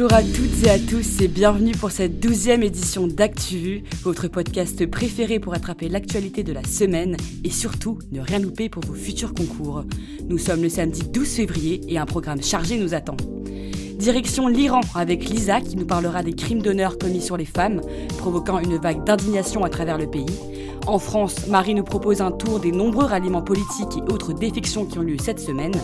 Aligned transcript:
Bonjour 0.00 0.14
à 0.16 0.22
toutes 0.22 0.64
et 0.64 0.70
à 0.70 0.78
tous 0.78 1.20
et 1.22 1.26
bienvenue 1.26 1.72
pour 1.72 1.90
cette 1.90 2.20
douzième 2.20 2.62
édition 2.62 3.08
d'ActuVu, 3.08 3.82
votre 4.04 4.28
podcast 4.28 4.86
préféré 4.86 5.40
pour 5.40 5.54
attraper 5.54 5.88
l'actualité 5.88 6.44
de 6.44 6.52
la 6.52 6.62
semaine 6.62 7.16
et 7.42 7.50
surtout 7.50 7.98
ne 8.12 8.20
rien 8.20 8.38
louper 8.38 8.68
pour 8.68 8.84
vos 8.84 8.94
futurs 8.94 9.34
concours. 9.34 9.82
Nous 10.28 10.38
sommes 10.38 10.62
le 10.62 10.68
samedi 10.68 11.02
12 11.02 11.28
février 11.28 11.80
et 11.88 11.98
un 11.98 12.06
programme 12.06 12.44
chargé 12.44 12.78
nous 12.78 12.94
attend. 12.94 13.16
Direction 13.98 14.46
l'Iran 14.46 14.80
avec 14.94 15.28
Lisa 15.28 15.60
qui 15.60 15.76
nous 15.76 15.84
parlera 15.84 16.22
des 16.22 16.32
crimes 16.32 16.62
d'honneur 16.62 16.98
commis 16.98 17.20
sur 17.20 17.36
les 17.36 17.44
femmes, 17.44 17.80
provoquant 18.16 18.60
une 18.60 18.76
vague 18.76 19.02
d'indignation 19.02 19.64
à 19.64 19.70
travers 19.70 19.98
le 19.98 20.06
pays. 20.06 20.38
En 20.86 21.00
France, 21.00 21.48
Marie 21.48 21.74
nous 21.74 21.82
propose 21.82 22.20
un 22.20 22.30
tour 22.30 22.60
des 22.60 22.70
nombreux 22.70 23.06
ralliements 23.06 23.42
politiques 23.42 23.98
et 23.98 24.12
autres 24.12 24.32
défections 24.32 24.86
qui 24.86 25.00
ont 25.00 25.02
lieu 25.02 25.16
cette 25.20 25.40
semaine. 25.40 25.74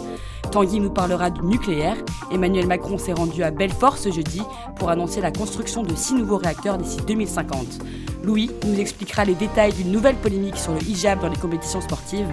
Tanguy 0.53 0.79
nous 0.79 0.93
parlera 0.93 1.29
du 1.29 1.43
nucléaire. 1.43 1.97
Emmanuel 2.31 2.69
Macron 2.69 2.99
s'est 2.99 3.13
rendu 3.13 3.43
à 3.43 3.51
Belfort 3.51 3.99
ce 3.99 4.13
jeudi 4.13 4.43
pour 4.77 4.91
annoncer 4.91 5.21
la 5.21 5.33
construction 5.33 5.83
de 5.83 5.97
six 5.97 6.15
nouveaux 6.15 6.37
réacteurs 6.37 6.79
d'ici 6.79 6.99
2050. 7.05 7.81
Louis 8.23 8.49
nous 8.65 8.79
expliquera 8.79 9.25
les 9.25 9.35
détails 9.35 9.73
d'une 9.73 9.91
nouvelle 9.91 10.17
polémique 10.17 10.57
sur 10.57 10.73
le 10.73 10.83
hijab 10.83 11.21
dans 11.21 11.29
les 11.29 11.37
compétitions 11.37 11.81
sportives. 11.81 12.29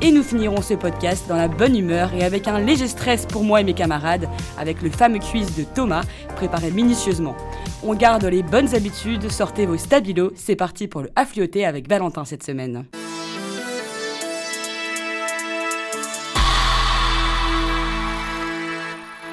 Et 0.00 0.12
nous 0.12 0.22
finirons 0.22 0.62
ce 0.62 0.74
podcast 0.74 1.26
dans 1.28 1.36
la 1.36 1.48
bonne 1.48 1.76
humeur 1.76 2.14
et 2.14 2.22
avec 2.22 2.46
un 2.46 2.60
léger 2.60 2.86
stress 2.86 3.26
pour 3.26 3.42
moi 3.42 3.60
et 3.60 3.64
mes 3.64 3.74
camarades, 3.74 4.28
avec 4.56 4.80
le 4.80 4.90
fameux 4.90 5.18
quiz 5.18 5.56
de 5.56 5.64
Thomas, 5.64 6.04
préparé 6.36 6.70
minutieusement. 6.70 7.36
On 7.82 7.94
garde 7.94 8.24
les 8.24 8.44
bonnes 8.44 8.74
habitudes, 8.76 9.28
sortez 9.28 9.66
vos 9.66 9.76
stabilos, 9.76 10.30
c'est 10.36 10.54
parti 10.54 10.86
pour 10.86 11.02
le 11.02 11.10
afflioter 11.16 11.66
avec 11.66 11.88
Valentin 11.88 12.24
cette 12.24 12.44
semaine. 12.44 12.84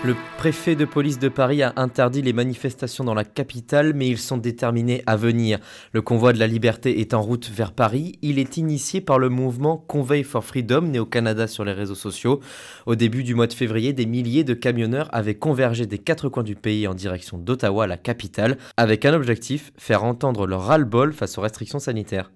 Le 0.05 0.15
préfet 0.37 0.75
de 0.75 0.85
police 0.85 1.17
de 1.17 1.29
Paris 1.29 1.63
a 1.63 1.73
interdit 1.77 2.21
les 2.21 2.31
manifestations 2.31 3.03
dans 3.03 3.15
la 3.15 3.23
capitale, 3.23 3.95
mais 3.95 4.07
ils 4.07 4.19
sont 4.19 4.37
déterminés 4.37 5.01
à 5.07 5.15
venir. 5.15 5.57
Le 5.93 6.03
convoi 6.03 6.31
de 6.31 6.37
la 6.37 6.45
liberté 6.45 6.99
est 6.99 7.15
en 7.15 7.23
route 7.23 7.49
vers 7.49 7.71
Paris. 7.71 8.19
Il 8.21 8.37
est 8.37 8.57
initié 8.57 9.01
par 9.01 9.17
le 9.17 9.29
mouvement 9.29 9.77
Convey 9.77 10.21
for 10.21 10.45
Freedom, 10.45 10.81
né 10.81 10.99
au 10.99 11.07
Canada 11.07 11.47
sur 11.47 11.65
les 11.65 11.73
réseaux 11.73 11.95
sociaux. 11.95 12.39
Au 12.85 12.93
début 12.93 13.23
du 13.23 13.33
mois 13.33 13.47
de 13.47 13.53
février, 13.53 13.93
des 13.93 14.05
milliers 14.05 14.43
de 14.43 14.53
camionneurs 14.53 15.09
avaient 15.11 15.33
convergé 15.33 15.87
des 15.87 15.97
quatre 15.97 16.29
coins 16.29 16.43
du 16.43 16.55
pays 16.55 16.87
en 16.87 16.93
direction 16.93 17.39
d'Ottawa, 17.39 17.87
la 17.87 17.97
capitale, 17.97 18.59
avec 18.77 19.05
un 19.05 19.13
objectif, 19.15 19.73
faire 19.75 20.03
entendre 20.03 20.45
leur 20.45 20.65
ras-le-bol 20.65 21.13
face 21.13 21.39
aux 21.39 21.41
restrictions 21.41 21.79
sanitaires. 21.79 22.29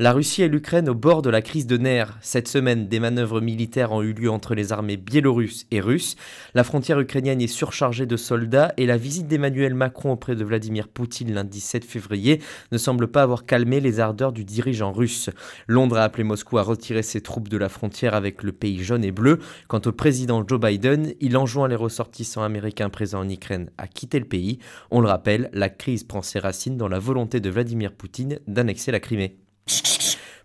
La 0.00 0.12
Russie 0.12 0.42
et 0.42 0.48
l'Ukraine 0.48 0.88
au 0.88 0.94
bord 0.94 1.22
de 1.22 1.28
la 1.28 1.42
crise 1.42 1.66
de 1.66 1.76
nerfs. 1.76 2.16
Cette 2.20 2.46
semaine, 2.46 2.86
des 2.86 3.00
manœuvres 3.00 3.40
militaires 3.40 3.90
ont 3.90 4.00
eu 4.00 4.12
lieu 4.12 4.30
entre 4.30 4.54
les 4.54 4.70
armées 4.70 4.96
biélorusses 4.96 5.66
et 5.72 5.80
russes. 5.80 6.14
La 6.54 6.62
frontière 6.62 7.00
ukrainienne 7.00 7.40
est 7.40 7.48
surchargée 7.48 8.06
de 8.06 8.16
soldats 8.16 8.72
et 8.76 8.86
la 8.86 8.96
visite 8.96 9.26
d'Emmanuel 9.26 9.74
Macron 9.74 10.12
auprès 10.12 10.36
de 10.36 10.44
Vladimir 10.44 10.86
Poutine 10.86 11.34
lundi 11.34 11.58
7 11.58 11.84
février 11.84 12.40
ne 12.70 12.78
semble 12.78 13.08
pas 13.08 13.24
avoir 13.24 13.44
calmé 13.44 13.80
les 13.80 13.98
ardeurs 13.98 14.30
du 14.30 14.44
dirigeant 14.44 14.92
russe. 14.92 15.30
Londres 15.66 15.98
a 15.98 16.04
appelé 16.04 16.22
Moscou 16.22 16.58
à 16.58 16.62
retirer 16.62 17.02
ses 17.02 17.20
troupes 17.20 17.48
de 17.48 17.56
la 17.56 17.68
frontière 17.68 18.14
avec 18.14 18.44
le 18.44 18.52
pays 18.52 18.84
jaune 18.84 19.02
et 19.02 19.10
bleu. 19.10 19.40
Quant 19.66 19.82
au 19.84 19.90
président 19.90 20.46
Joe 20.46 20.60
Biden, 20.60 21.12
il 21.20 21.36
enjoint 21.36 21.66
les 21.66 21.74
ressortissants 21.74 22.44
américains 22.44 22.88
présents 22.88 23.22
en 23.22 23.28
Ukraine 23.28 23.70
à 23.78 23.88
quitter 23.88 24.20
le 24.20 24.26
pays. 24.26 24.60
On 24.92 25.00
le 25.00 25.08
rappelle, 25.08 25.50
la 25.52 25.70
crise 25.70 26.04
prend 26.04 26.22
ses 26.22 26.38
racines 26.38 26.76
dans 26.76 26.86
la 26.86 27.00
volonté 27.00 27.40
de 27.40 27.50
Vladimir 27.50 27.90
Poutine 27.90 28.38
d'annexer 28.46 28.92
la 28.92 29.00
Crimée. 29.00 29.38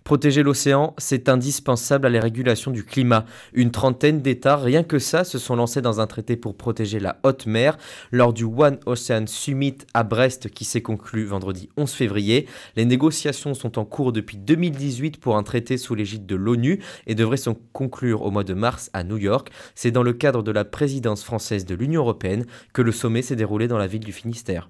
Protéger 0.03 0.43
l'océan, 0.43 0.93
c'est 0.97 1.29
indispensable 1.29 2.05
à 2.05 2.09
la 2.09 2.19
régulation 2.19 2.71
du 2.71 2.83
climat. 2.83 3.25
Une 3.53 3.71
trentaine 3.71 4.21
d'États, 4.21 4.57
rien 4.57 4.83
que 4.83 4.99
ça, 4.99 5.23
se 5.23 5.39
sont 5.39 5.55
lancés 5.55 5.81
dans 5.81 6.01
un 6.01 6.07
traité 6.07 6.35
pour 6.35 6.57
protéger 6.57 6.99
la 6.99 7.19
haute 7.23 7.45
mer 7.45 7.77
lors 8.11 8.33
du 8.33 8.43
One 8.43 8.79
Ocean 8.85 9.23
Summit 9.27 9.77
à 9.93 10.03
Brest 10.03 10.49
qui 10.49 10.65
s'est 10.65 10.81
conclu 10.81 11.23
vendredi 11.23 11.69
11 11.77 11.89
février. 11.89 12.47
Les 12.75 12.83
négociations 12.83 13.53
sont 13.53 13.79
en 13.79 13.85
cours 13.85 14.11
depuis 14.11 14.37
2018 14.37 15.21
pour 15.21 15.37
un 15.37 15.43
traité 15.43 15.77
sous 15.77 15.95
l'égide 15.95 16.25
de 16.25 16.35
l'ONU 16.35 16.81
et 17.07 17.15
devraient 17.15 17.37
se 17.37 17.51
conclure 17.71 18.23
au 18.23 18.31
mois 18.31 18.43
de 18.43 18.53
mars 18.53 18.89
à 18.91 19.05
New 19.05 19.17
York. 19.17 19.51
C'est 19.73 19.91
dans 19.91 20.03
le 20.03 20.13
cadre 20.13 20.43
de 20.43 20.51
la 20.51 20.65
présidence 20.65 21.23
française 21.23 21.65
de 21.65 21.75
l'Union 21.75 22.01
européenne 22.01 22.45
que 22.73 22.81
le 22.81 22.91
sommet 22.91 23.21
s'est 23.21 23.37
déroulé 23.37 23.69
dans 23.69 23.77
la 23.77 23.87
ville 23.87 24.03
du 24.03 24.11
Finistère. 24.11 24.69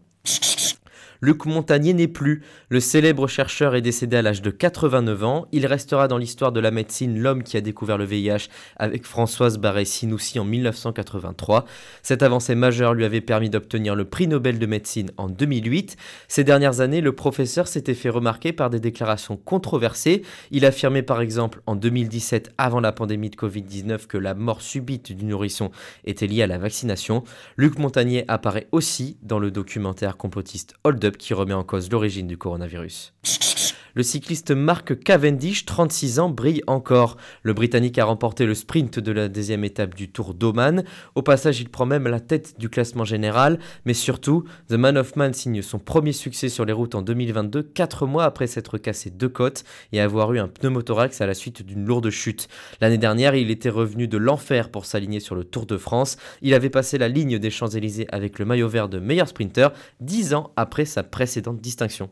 Luc 1.24 1.46
Montagnier 1.46 1.94
n'est 1.94 2.10
plus. 2.10 2.42
Le 2.68 2.82
célèbre 2.82 3.28
chercheur 3.28 3.76
est 3.76 3.82
décédé 3.82 4.18
à 4.18 4.22
l'âge 4.22 4.42
de 4.42 4.50
89 4.50 5.24
ans. 5.24 5.46
Il 5.54 5.66
restera 5.66 6.10
dans 6.10 6.18
l'histoire 6.18 6.52
de 6.52 6.60
la 6.60 6.70
médecine 6.70 7.18
l'homme 7.18 7.44
qui 7.44 7.56
a 7.56 7.62
découvert 7.62 7.98
le 7.98 8.04
VIH 8.04 8.50
avec 8.76 9.06
Françoise 9.06 9.58
Barré-Sinoussi 9.58 10.38
en 10.40 10.44
1983. 10.44 11.64
Cette 12.02 12.24
avancée 12.24 12.56
majeure 12.56 12.94
lui 12.94 13.06
avait 13.06 13.22
permis 13.22 13.50
d'obtenir 13.50 13.96
le 13.96 14.04
prix 14.04 14.28
Nobel 14.28 14.60
de 14.60 14.66
médecine 14.66 15.12
en 15.16 15.30
2008. 15.30 15.96
Ces 16.28 16.44
dernières 16.44 16.82
années, 16.82 17.00
le 17.00 17.16
professeur 17.16 17.70
s'était 17.70 17.94
fait 17.94 18.10
remarquer 18.10 18.52
par 18.52 18.70
des 18.70 18.82
déclarations 18.82 19.38
controversées. 19.38 20.24
Il 20.52 20.66
affirmait 20.66 21.04
par 21.04 21.22
exemple 21.22 21.62
en 21.68 21.78
2017, 21.78 22.52
avant 22.58 22.82
la 22.82 22.92
pandémie 22.92 23.30
de 23.30 23.38
Covid-19, 23.38 24.08
que 24.08 24.18
la 24.18 24.34
mort 24.34 24.62
subite 24.62 25.14
du 25.14 25.24
nourrisson 25.24 25.72
était 26.04 26.28
liée 26.28 26.44
à 26.44 26.48
la 26.48 26.58
vaccination. 26.58 27.24
Luc 27.56 27.80
Montagnier 27.80 28.26
apparaît 28.28 28.68
aussi 28.74 29.16
dans 29.22 29.40
le 29.40 29.52
documentaire 29.52 30.18
complotiste 30.18 30.74
Hold 30.84 31.06
Up 31.06 31.13
qui 31.18 31.34
remet 31.34 31.54
en 31.54 31.64
cause 31.64 31.90
l'origine 31.90 32.28
du 32.28 32.38
coronavirus. 32.38 33.14
Le 33.96 34.02
cycliste 34.02 34.50
Mark 34.50 35.04
Cavendish, 35.04 35.66
36 35.66 36.20
ans, 36.20 36.30
brille 36.30 36.64
encore. 36.66 37.16
Le 37.44 37.54
Britannique 37.54 38.00
a 38.00 38.06
remporté 38.06 38.48
le 38.48 38.56
sprint 38.56 38.98
de 38.98 39.12
la 39.12 39.30
deuxième 39.30 39.64
étape 39.64 39.94
du 39.94 40.10
Tour 40.10 40.34
d'Oman. 40.34 40.84
Au 41.14 41.22
passage, 41.22 41.62
il 41.62 41.70
prend 41.70 41.86
même 41.86 42.08
la 42.08 42.20
tête 42.20 42.56
du 42.58 42.70
classement 42.70 43.06
général. 43.06 43.60
Mais 43.86 43.94
surtout, 43.94 44.46
The 44.68 44.74
Man 44.74 44.98
of 44.98 45.16
Man 45.16 45.36
signe 45.36 45.62
son 45.62 45.78
premier 45.78 46.12
succès 46.12 46.50
sur 46.50 46.66
les 46.66 46.74
routes 46.74 46.96
en 46.96 47.04
2022, 47.04 47.62
4 47.62 48.08
mois 48.08 48.24
après 48.24 48.48
s'être 48.48 48.80
cassé 48.80 49.12
deux 49.12 49.30
côtes 49.30 49.64
et 49.92 50.02
avoir 50.02 50.34
eu 50.34 50.40
un 50.40 50.48
pneumothorax 50.48 51.22
à 51.22 51.28
la 51.28 51.36
suite 51.36 51.64
d'une 51.64 51.86
lourde 51.86 52.10
chute. 52.10 52.48
L'année 52.82 52.98
dernière, 52.98 53.36
il 53.36 53.52
était 53.52 53.70
revenu 53.70 54.08
de 54.08 54.18
l'enfer 54.18 54.72
pour 54.72 54.86
s'aligner 54.86 55.20
sur 55.20 55.36
le 55.36 55.44
Tour 55.44 55.68
de 55.68 55.78
France. 55.78 56.18
Il 56.42 56.56
avait 56.56 56.72
passé 56.72 56.98
la 56.98 57.10
ligne 57.10 57.38
des 57.38 57.52
Champs-Élysées 57.52 58.08
avec 58.10 58.40
le 58.40 58.46
maillot 58.46 58.70
vert 58.70 58.90
de 58.90 58.98
meilleur 58.98 59.28
sprinter, 59.28 59.72
10 60.00 60.34
ans 60.34 60.52
après 60.56 60.86
sa 60.86 61.04
précédente 61.04 61.62
distinction. 61.62 62.10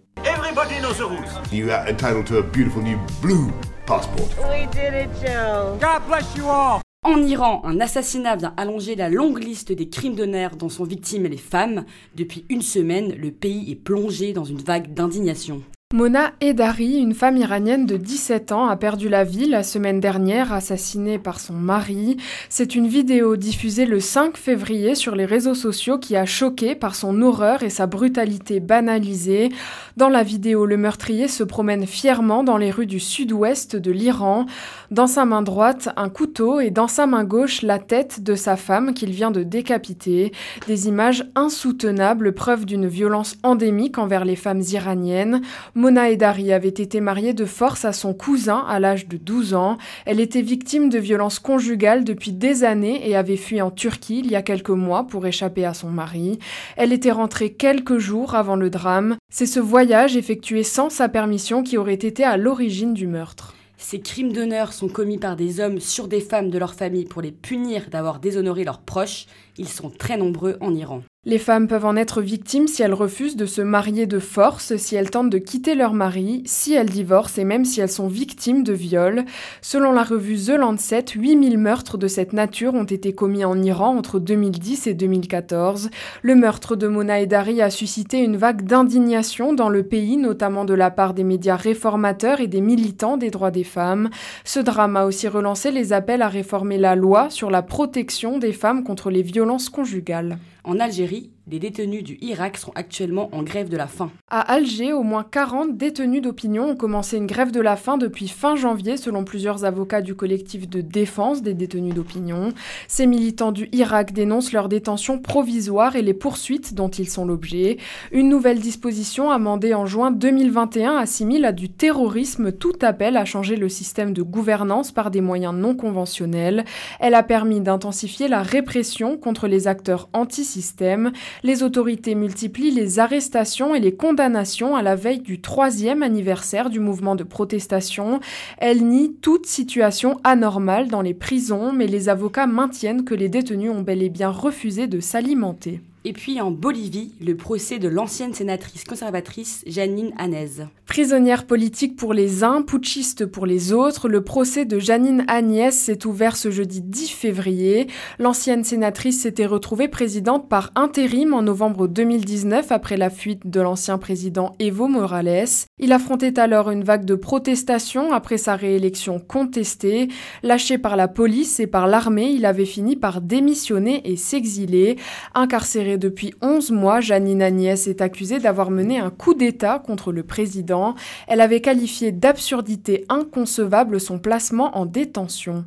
Everybody 0.91 0.91
knows 0.91 0.97
the 0.97 1.05
rules. 1.05 1.51
You 1.51 1.71
are 1.71 1.87
entitled 1.87 2.27
to 2.27 2.39
a 2.39 2.43
beautiful 2.43 2.81
new 2.81 2.97
blue 3.21 3.51
passport. 3.85 4.29
We 4.49 4.67
did 4.67 4.93
it, 4.93 5.09
Joe. 5.21 5.77
God 5.79 6.01
bless 6.07 6.35
you 6.35 6.45
all. 6.45 6.81
En 7.03 7.17
Iran, 7.23 7.61
un 7.63 7.79
assassinat 7.79 8.35
vient 8.35 8.53
allonger 8.57 8.95
la 8.95 9.09
longue 9.09 9.43
liste 9.43 9.71
des 9.71 9.89
crimes 9.89 10.15
d'honneur 10.15 10.55
dont 10.55 10.69
sont 10.69 10.83
victimes 10.83 11.23
les 11.23 11.37
femmes. 11.37 11.85
Depuis 12.15 12.45
une 12.49 12.61
semaine, 12.61 13.15
le 13.15 13.31
pays 13.31 13.71
est 13.71 13.75
plongé 13.75 14.33
dans 14.33 14.43
une 14.43 14.61
vague 14.61 14.93
d'indignation. 14.93 15.63
Mona 15.93 16.31
Edari, 16.39 16.95
une 16.99 17.13
femme 17.13 17.35
iranienne 17.35 17.85
de 17.85 17.97
17 17.97 18.53
ans, 18.53 18.67
a 18.67 18.77
perdu 18.77 19.09
la 19.09 19.25
vie 19.25 19.45
la 19.45 19.61
semaine 19.61 19.99
dernière, 19.99 20.53
assassinée 20.53 21.19
par 21.19 21.41
son 21.41 21.51
mari. 21.51 22.15
C'est 22.47 22.75
une 22.75 22.87
vidéo 22.87 23.35
diffusée 23.35 23.85
le 23.85 23.99
5 23.99 24.37
février 24.37 24.95
sur 24.95 25.15
les 25.15 25.25
réseaux 25.25 25.53
sociaux 25.53 25.97
qui 25.97 26.15
a 26.15 26.25
choqué 26.25 26.75
par 26.75 26.95
son 26.95 27.21
horreur 27.21 27.63
et 27.63 27.69
sa 27.69 27.87
brutalité 27.87 28.61
banalisée. 28.61 29.49
Dans 29.97 30.07
la 30.07 30.23
vidéo, 30.23 30.65
le 30.65 30.77
meurtrier 30.77 31.27
se 31.27 31.43
promène 31.43 31.85
fièrement 31.85 32.45
dans 32.45 32.57
les 32.57 32.71
rues 32.71 32.85
du 32.85 33.01
sud-ouest 33.01 33.75
de 33.75 33.91
l'Iran. 33.91 34.45
Dans 34.91 35.07
sa 35.07 35.25
main 35.25 35.41
droite, 35.41 35.89
un 35.97 36.07
couteau 36.07 36.61
et 36.61 36.69
dans 36.69 36.87
sa 36.87 37.05
main 37.05 37.25
gauche, 37.25 37.63
la 37.63 37.79
tête 37.79 38.23
de 38.23 38.35
sa 38.35 38.55
femme 38.55 38.93
qu'il 38.93 39.11
vient 39.11 39.31
de 39.31 39.43
décapiter. 39.43 40.31
Des 40.67 40.87
images 40.87 41.25
insoutenables, 41.35 42.31
preuve 42.31 42.65
d'une 42.65 42.87
violence 42.87 43.35
endémique 43.43 43.97
envers 43.97 44.23
les 44.23 44.37
femmes 44.37 44.63
iraniennes. 44.71 45.41
Mona 45.81 46.11
Edari 46.11 46.53
avait 46.53 46.67
été 46.67 47.01
mariée 47.01 47.33
de 47.33 47.45
force 47.45 47.85
à 47.85 47.91
son 47.91 48.13
cousin 48.13 48.63
à 48.67 48.79
l'âge 48.79 49.07
de 49.07 49.17
12 49.17 49.55
ans. 49.55 49.79
Elle 50.05 50.19
était 50.19 50.43
victime 50.43 50.89
de 50.89 50.99
violences 50.99 51.39
conjugales 51.39 52.03
depuis 52.03 52.33
des 52.33 52.63
années 52.63 53.09
et 53.09 53.15
avait 53.15 53.35
fui 53.35 53.63
en 53.63 53.71
Turquie 53.71 54.19
il 54.23 54.29
y 54.29 54.35
a 54.35 54.43
quelques 54.43 54.69
mois 54.69 55.07
pour 55.07 55.25
échapper 55.25 55.65
à 55.65 55.73
son 55.73 55.89
mari. 55.89 56.37
Elle 56.77 56.93
était 56.93 57.09
rentrée 57.09 57.53
quelques 57.53 57.97
jours 57.97 58.35
avant 58.35 58.57
le 58.57 58.69
drame. 58.69 59.17
C'est 59.33 59.47
ce 59.47 59.59
voyage 59.59 60.15
effectué 60.15 60.61
sans 60.61 60.91
sa 60.91 61.09
permission 61.09 61.63
qui 61.63 61.79
aurait 61.79 61.95
été 61.95 62.23
à 62.23 62.37
l'origine 62.37 62.93
du 62.93 63.07
meurtre. 63.07 63.55
Ces 63.81 63.99
crimes 63.99 64.31
d'honneur 64.31 64.73
sont 64.73 64.87
commis 64.87 65.17
par 65.17 65.35
des 65.35 65.59
hommes 65.59 65.79
sur 65.79 66.07
des 66.07 66.21
femmes 66.21 66.51
de 66.51 66.59
leur 66.59 66.75
famille 66.75 67.05
pour 67.05 67.23
les 67.23 67.31
punir 67.31 67.89
d'avoir 67.89 68.19
déshonoré 68.19 68.63
leurs 68.63 68.81
proches. 68.81 69.25
Ils 69.57 69.67
sont 69.67 69.89
très 69.89 70.17
nombreux 70.17 70.57
en 70.61 70.73
Iran. 70.73 71.01
Les 71.23 71.37
femmes 71.37 71.67
peuvent 71.67 71.85
en 71.85 71.95
être 71.95 72.19
victimes 72.19 72.67
si 72.67 72.81
elles 72.81 72.95
refusent 72.95 73.35
de 73.35 73.45
se 73.45 73.61
marier 73.61 74.07
de 74.07 74.17
force, 74.17 74.75
si 74.77 74.95
elles 74.95 75.11
tentent 75.11 75.29
de 75.29 75.37
quitter 75.37 75.75
leur 75.75 75.93
mari, 75.93 76.41
si 76.47 76.73
elles 76.73 76.89
divorcent 76.89 77.37
et 77.37 77.43
même 77.43 77.63
si 77.63 77.79
elles 77.79 77.91
sont 77.91 78.07
victimes 78.07 78.63
de 78.63 78.73
viol. 78.73 79.25
Selon 79.61 79.91
la 79.91 80.01
revue 80.01 80.35
The 80.35 80.57
Lancet, 80.57 81.05
8000 81.13 81.59
meurtres 81.59 81.99
de 81.99 82.07
cette 82.07 82.33
nature 82.33 82.73
ont 82.73 82.85
été 82.85 83.13
commis 83.13 83.45
en 83.45 83.61
Iran 83.61 83.95
entre 83.95 84.17
2010 84.17 84.87
et 84.87 84.95
2014. 84.95 85.91
Le 86.23 86.33
meurtre 86.33 86.75
de 86.75 86.87
Mona 86.87 87.21
Edari 87.21 87.61
a 87.61 87.69
suscité 87.69 88.17
une 88.17 88.37
vague 88.37 88.63
d'indignation 88.63 89.53
dans 89.53 89.69
le 89.69 89.83
pays, 89.83 90.17
notamment 90.17 90.65
de 90.65 90.73
la 90.73 90.89
part 90.89 91.13
des 91.13 91.23
médias 91.23 91.55
réformateurs 91.55 92.39
et 92.39 92.47
des 92.47 92.61
militants 92.61 93.17
des 93.17 93.29
droits 93.29 93.51
des 93.51 93.63
femmes. 93.63 94.09
Ce 94.43 94.59
drame 94.59 94.97
a 94.97 95.05
aussi 95.05 95.27
relancé 95.27 95.69
les 95.69 95.93
appels 95.93 96.23
à 96.23 96.29
réformer 96.29 96.79
la 96.79 96.95
loi 96.95 97.29
sur 97.29 97.51
la 97.51 97.61
protection 97.61 98.39
des 98.39 98.53
femmes 98.53 98.83
contre 98.83 99.11
les 99.11 99.21
violences 99.21 99.50
violences 99.51 99.69
conjugales. 99.69 100.37
En 100.63 100.79
Algérie, 100.79 101.31
les 101.51 101.59
détenus 101.59 102.05
du 102.05 102.17
Irak 102.21 102.55
sont 102.55 102.71
actuellement 102.75 103.27
en 103.33 103.43
grève 103.43 103.67
de 103.67 103.75
la 103.75 103.87
faim. 103.87 104.09
À 104.29 104.39
Alger, 104.53 104.93
au 104.93 105.03
moins 105.03 105.25
40 105.29 105.75
détenus 105.75 106.21
d'opinion 106.21 106.69
ont 106.69 106.75
commencé 106.77 107.17
une 107.17 107.27
grève 107.27 107.51
de 107.51 107.59
la 107.59 107.75
faim 107.75 107.97
depuis 107.97 108.29
fin 108.29 108.55
janvier, 108.55 108.95
selon 108.95 109.25
plusieurs 109.25 109.65
avocats 109.65 110.01
du 110.01 110.15
collectif 110.15 110.69
de 110.69 110.79
défense 110.79 111.41
des 111.41 111.53
détenus 111.53 111.93
d'opinion. 111.93 112.53
Ces 112.87 113.05
militants 113.05 113.51
du 113.51 113.67
Irak 113.73 114.13
dénoncent 114.13 114.53
leur 114.53 114.69
détention 114.69 115.19
provisoire 115.19 115.97
et 115.97 116.01
les 116.01 116.13
poursuites 116.13 116.73
dont 116.73 116.87
ils 116.87 117.09
sont 117.09 117.25
l'objet. 117.25 117.75
Une 118.13 118.29
nouvelle 118.29 118.61
disposition 118.61 119.29
amendée 119.29 119.73
en 119.73 119.85
juin 119.85 120.11
2021 120.11 120.95
assimile 120.95 121.43
à 121.43 121.51
du 121.51 121.67
terrorisme 121.67 122.53
tout 122.53 122.79
appel 122.81 123.17
à 123.17 123.25
changer 123.25 123.57
le 123.57 123.67
système 123.67 124.13
de 124.13 124.21
gouvernance 124.21 124.93
par 124.93 125.11
des 125.11 125.19
moyens 125.19 125.53
non 125.53 125.75
conventionnels. 125.75 126.63
Elle 127.01 127.13
a 127.13 127.23
permis 127.23 127.59
d'intensifier 127.59 128.29
la 128.29 128.41
répression 128.41 129.17
contre 129.17 129.47
les 129.49 129.67
acteurs 129.67 130.07
anti 130.13 130.45
système. 130.45 131.11
Les 131.43 131.63
autorités 131.63 132.13
multiplient 132.13 132.71
les 132.71 132.99
arrestations 132.99 133.73
et 133.73 133.79
les 133.79 133.95
condamnations 133.95 134.75
à 134.75 134.83
la 134.83 134.95
veille 134.95 135.21
du 135.21 135.41
troisième 135.41 136.03
anniversaire 136.03 136.69
du 136.69 136.79
mouvement 136.79 137.15
de 137.15 137.23
protestation. 137.23 138.19
Elles 138.59 138.85
nient 138.85 139.15
toute 139.21 139.47
situation 139.47 140.19
anormale 140.23 140.87
dans 140.87 141.01
les 141.01 141.15
prisons, 141.15 141.73
mais 141.73 141.87
les 141.87 142.09
avocats 142.09 142.45
maintiennent 142.45 143.03
que 143.03 143.15
les 143.15 143.29
détenus 143.29 143.71
ont 143.71 143.81
bel 143.81 144.03
et 144.03 144.09
bien 144.09 144.29
refusé 144.29 144.85
de 144.85 144.99
s'alimenter. 144.99 145.81
Et 146.03 146.13
puis 146.13 146.41
en 146.41 146.49
Bolivie, 146.49 147.13
le 147.21 147.37
procès 147.37 147.77
de 147.77 147.87
l'ancienne 147.87 148.33
sénatrice 148.33 148.85
conservatrice 148.85 149.63
Janine 149.67 150.13
Hanez. 150.17 150.65
Prisonnière 150.87 151.45
politique 151.45 151.95
pour 151.95 152.13
les 152.13 152.43
uns, 152.43 152.63
putschiste 152.63 153.27
pour 153.27 153.45
les 153.45 153.71
autres, 153.71 154.09
le 154.09 154.23
procès 154.23 154.65
de 154.65 154.79
Janine 154.79 155.23
Agnès 155.27 155.73
s'est 155.77 156.05
ouvert 156.07 156.35
ce 156.35 156.49
jeudi 156.49 156.81
10 156.81 157.11
février. 157.11 157.87
L'ancienne 158.17 158.63
sénatrice 158.63 159.21
s'était 159.21 159.45
retrouvée 159.45 159.87
présidente 159.87 160.49
par 160.49 160.71
intérim 160.75 161.35
en 161.35 161.43
novembre 161.43 161.87
2019 161.87 162.71
après 162.71 162.97
la 162.97 163.11
fuite 163.11 163.47
de 163.47 163.61
l'ancien 163.61 163.99
président 163.99 164.53
Evo 164.59 164.87
Morales. 164.87 165.45
Il 165.79 165.93
affrontait 165.93 166.39
alors 166.39 166.71
une 166.71 166.83
vague 166.83 167.05
de 167.05 167.15
protestations 167.15 168.11
après 168.11 168.37
sa 168.37 168.55
réélection 168.55 169.19
contestée. 169.19 170.09
Lâché 170.41 170.79
par 170.79 170.95
la 170.95 171.07
police 171.07 171.59
et 171.59 171.67
par 171.67 171.87
l'armée, 171.87 172.31
il 172.31 172.45
avait 172.45 172.65
fini 172.65 172.95
par 172.95 173.21
démissionner 173.21 174.01
et 174.11 174.17
s'exiler. 174.17 174.97
Incarcéré 175.35 175.90
depuis 175.97 176.33
11 176.41 176.71
mois, 176.71 177.01
Janine 177.01 177.41
Agnès 177.41 177.87
est 177.87 178.01
accusée 178.01 178.39
d'avoir 178.39 178.71
mené 178.71 178.99
un 178.99 179.09
coup 179.09 179.33
d'État 179.33 179.79
contre 179.79 180.11
le 180.11 180.23
président. 180.23 180.95
Elle 181.27 181.41
avait 181.41 181.61
qualifié 181.61 182.11
d'absurdité 182.11 183.05
inconcevable 183.09 183.99
son 183.99 184.19
placement 184.19 184.77
en 184.77 184.85
détention. 184.85 185.65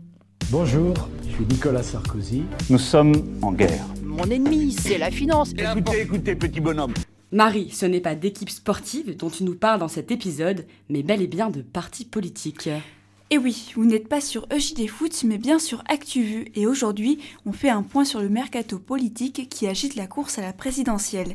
Bonjour, 0.50 0.94
je 1.26 1.34
suis 1.34 1.46
Nicolas 1.46 1.82
Sarkozy. 1.82 2.44
Nous 2.70 2.78
sommes 2.78 3.14
en 3.42 3.52
guerre. 3.52 3.84
Mon 4.02 4.24
ennemi, 4.24 4.72
c'est 4.72 4.98
la 4.98 5.10
finance. 5.10 5.52
Écoutez, 5.56 6.02
écoutez, 6.02 6.36
petit 6.36 6.60
bonhomme. 6.60 6.94
Marie, 7.32 7.70
ce 7.70 7.86
n'est 7.86 8.00
pas 8.00 8.14
d'équipe 8.14 8.50
sportive 8.50 9.16
dont 9.16 9.30
tu 9.30 9.42
nous 9.42 9.56
parles 9.56 9.80
dans 9.80 9.88
cet 9.88 10.12
épisode, 10.12 10.66
mais 10.88 11.02
bel 11.02 11.20
et 11.20 11.26
bien 11.26 11.50
de 11.50 11.62
parti 11.62 12.04
politique. 12.04 12.70
Et 13.34 13.38
oui, 13.38 13.72
vous 13.74 13.84
n'êtes 13.84 14.06
pas 14.06 14.20
sur 14.20 14.46
EJD 14.52 14.88
Foot, 14.88 15.24
mais 15.24 15.38
bien 15.38 15.58
sur 15.58 15.82
ActuVu. 15.88 16.52
Et 16.54 16.68
aujourd'hui, 16.68 17.18
on 17.46 17.52
fait 17.52 17.68
un 17.68 17.82
point 17.82 18.04
sur 18.04 18.20
le 18.20 18.28
mercato 18.28 18.78
politique 18.78 19.48
qui 19.48 19.66
agite 19.66 19.96
la 19.96 20.06
course 20.06 20.38
à 20.38 20.40
la 20.40 20.52
présidentielle. 20.52 21.34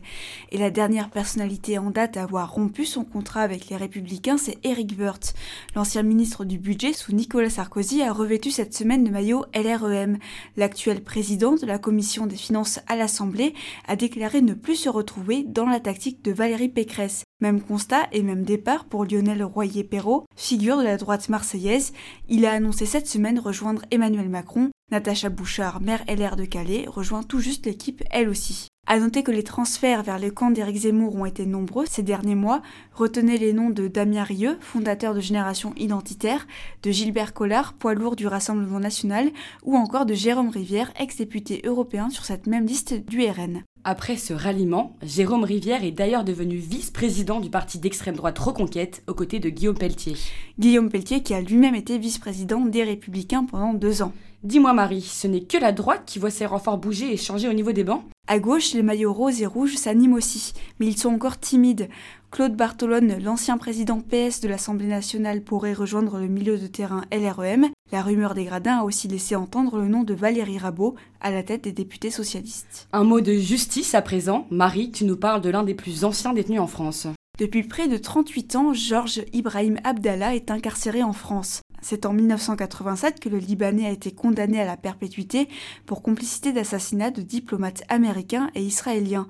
Et 0.54 0.58
la 0.58 0.70
dernière 0.72 1.10
personnalité 1.10 1.78
en 1.78 1.90
date 1.90 2.16
à 2.16 2.24
avoir 2.24 2.54
rompu 2.54 2.86
son 2.86 3.04
contrat 3.04 3.42
avec 3.42 3.68
les 3.68 3.76
Républicains, 3.76 4.38
c'est 4.38 4.60
Eric 4.64 4.94
Woerth. 4.98 5.34
L'ancien 5.76 6.04
ministre 6.04 6.46
du 6.46 6.58
Budget 6.58 6.94
sous 6.94 7.12
Nicolas 7.12 7.50
Sarkozy 7.50 8.02
a 8.02 8.14
revêtu 8.14 8.50
cette 8.50 8.74
semaine 8.74 9.04
le 9.04 9.12
maillot 9.12 9.44
LREM. 9.54 10.20
L'actuel 10.56 11.04
président 11.04 11.56
de 11.56 11.66
la 11.66 11.80
Commission 11.80 12.28
des 12.28 12.38
finances 12.38 12.80
à 12.88 12.96
l'Assemblée 12.96 13.54
a 13.90 13.98
déclaré 13.98 14.40
ne 14.40 14.54
plus 14.54 14.78
se 14.78 14.88
retrouver 14.88 15.44
dans 15.44 15.66
la 15.66 15.82
tactique 15.82 16.24
de 16.24 16.32
Valérie 16.32 16.70
Pécresse. 16.70 17.26
Même 17.42 17.62
constat 17.62 18.08
et 18.12 18.22
même 18.22 18.44
départ 18.44 18.84
pour 18.84 19.06
Lionel 19.06 19.44
Royer-Perrault, 19.44 20.26
figure 20.36 20.78
de 20.78 20.84
la 20.84 20.98
droite 20.98 21.30
marseillaise. 21.30 21.94
Il 22.28 22.46
a 22.46 22.52
annoncé 22.52 22.86
cette 22.86 23.08
semaine 23.08 23.40
rejoindre 23.40 23.84
Emmanuel 23.92 24.28
Macron. 24.28 24.72
Natacha 24.92 25.30
Bouchard, 25.30 25.82
maire 25.82 26.04
LR 26.08 26.36
de 26.36 26.46
Calais, 26.46 26.86
rejoint 26.88 27.24
tout 27.24 27.40
juste 27.40 27.66
l'équipe 27.66 28.04
elle 28.12 28.28
aussi. 28.28 28.68
À 28.92 29.00
noter 29.00 29.22
que 29.22 29.32
les 29.32 29.44
transferts 29.44 30.02
vers 30.02 30.18
le 30.18 30.32
camp 30.32 30.50
d'Éric 30.50 30.78
Zemmour 30.78 31.16
ont 31.16 31.26
été 31.26 31.46
nombreux 31.46 31.86
ces 31.86 32.02
derniers 32.02 32.34
mois. 32.34 32.64
Retenez 32.96 33.38
les 33.38 33.54
noms 33.54 33.70
de 33.70 33.88
Damien 33.88 34.24
Rieu, 34.24 34.58
fondateur 34.62 35.14
de 35.14 35.20
Génération 35.20 35.74
Identitaire, 35.78 36.48
de 36.82 36.90
Gilbert 36.90 37.36
Collard, 37.36 37.74
poids 37.74 37.94
lourd 37.94 38.16
du 38.16 38.26
Rassemblement 38.26 38.80
National, 38.80 39.30
ou 39.64 39.78
encore 39.78 40.08
de 40.08 40.16
Jérôme 40.16 40.50
Rivière, 40.50 40.92
ex-député 41.00 41.62
européen 41.66 42.10
sur 42.10 42.26
cette 42.26 42.48
même 42.48 42.66
liste 42.66 42.96
du 43.06 43.22
RN. 43.22 43.64
Après 43.86 44.18
ce 44.18 44.34
ralliement, 44.34 44.98
Jérôme 45.02 45.46
Rivière 45.46 45.86
est 45.86 45.92
d'ailleurs 45.92 46.26
devenu 46.26 46.58
vice-président 46.58 47.40
du 47.40 47.50
parti 47.50 47.80
d'extrême 47.80 48.18
droite 48.18 48.38
Reconquête 48.38 49.04
aux 49.08 49.14
côtés 49.14 49.40
de 49.40 49.50
Guillaume 49.50 49.78
Pelletier. 49.78 50.16
Guillaume 50.60 50.90
Pelletier 50.90 51.24
qui 51.24 51.34
a 51.34 51.40
lui-même 51.40 51.76
été 51.76 51.98
vice-président 51.98 52.60
des 52.60 52.84
Républicains 52.84 53.46
pendant 53.46 53.74
deux 53.74 54.02
ans. 54.02 54.12
Dis-moi 54.44 54.74
Marie, 54.74 55.02
ce 55.02 55.28
n'est 55.28 55.44
que 55.44 55.58
la 55.58 55.72
droite 55.72 56.04
qui 56.06 56.20
voit 56.20 56.30
ses 56.30 56.46
renforts 56.46 56.78
bouger 56.78 57.14
et 57.14 57.18
changer 57.18 57.48
au 57.48 57.54
niveau 57.54 57.72
des 57.72 57.86
bancs? 57.86 58.04
À 58.28 58.40
gauche, 58.40 58.74
les 58.74 58.84
maillots 58.84 59.14
roses 59.14 59.42
et 59.42 59.46
rouges 59.46 59.76
s'animent 59.76 60.14
aussi, 60.14 60.54
mais 60.80 60.88
ils 60.88 60.98
sont 60.98 61.10
encore 61.10 61.40
timides. 61.40 61.90
Claude 62.32 62.56
Bartolone, 62.56 63.18
l'ancien 63.24 63.58
président 63.58 64.00
PS 64.02 64.40
de 64.40 64.48
l'Assemblée 64.48 64.88
nationale, 64.88 65.42
pourrait 65.42 65.74
rejoindre 65.74 66.20
le 66.20 66.28
milieu 66.28 66.60
de 66.60 66.68
terrain 66.68 67.04
LREM. 67.12 67.70
La 67.92 68.04
rumeur 68.04 68.36
des 68.36 68.46
gradins 68.46 68.80
a 68.80 68.84
aussi 68.84 69.08
laissé 69.08 69.36
entendre 69.36 69.80
le 69.80 69.88
nom 69.88 70.04
de 70.04 70.14
Valérie 70.14 70.60
Rabault 70.60 70.96
à 71.22 71.32
la 71.32 71.42
tête 71.42 71.64
des 71.64 71.72
députés 71.72 72.12
socialistes. 72.12 72.88
Un 72.94 73.04
mot 73.04 73.20
de 73.20 73.34
justice 73.34 73.96
à 73.96 74.04
présent. 74.04 74.46
Marie, 74.52 74.92
tu 74.92 75.06
nous 75.06 75.18
parles 75.18 75.42
de 75.42 75.50
l'un 75.50 75.64
des 75.64 75.74
plus 75.74 76.06
anciens 76.06 76.34
détenus 76.34 76.60
en 76.60 76.68
France. 76.68 77.08
Depuis 77.40 77.64
près 77.64 77.88
de 77.88 77.98
38 77.98 78.56
ans, 78.58 78.74
Georges 78.74 79.22
Ibrahim 79.34 79.80
Abdallah 79.84 80.36
est 80.36 80.52
incarcéré 80.52 81.02
en 81.02 81.14
France. 81.14 81.62
C'est 81.82 82.06
en 82.06 82.14
1987 82.14 83.20
que 83.20 83.30
le 83.30 83.38
Libanais 83.38 83.86
a 83.86 83.92
été 83.92 84.12
condamné 84.12 84.60
à 84.60 84.66
la 84.66 84.78
perpétuité 84.78 85.48
pour 85.86 86.02
complicité 86.02 86.52
d'assassinat 86.52 87.12
de 87.12 87.22
diplomates 87.22 87.84
américains 87.90 88.50
et 88.56 88.62
israéliens. 88.62 89.28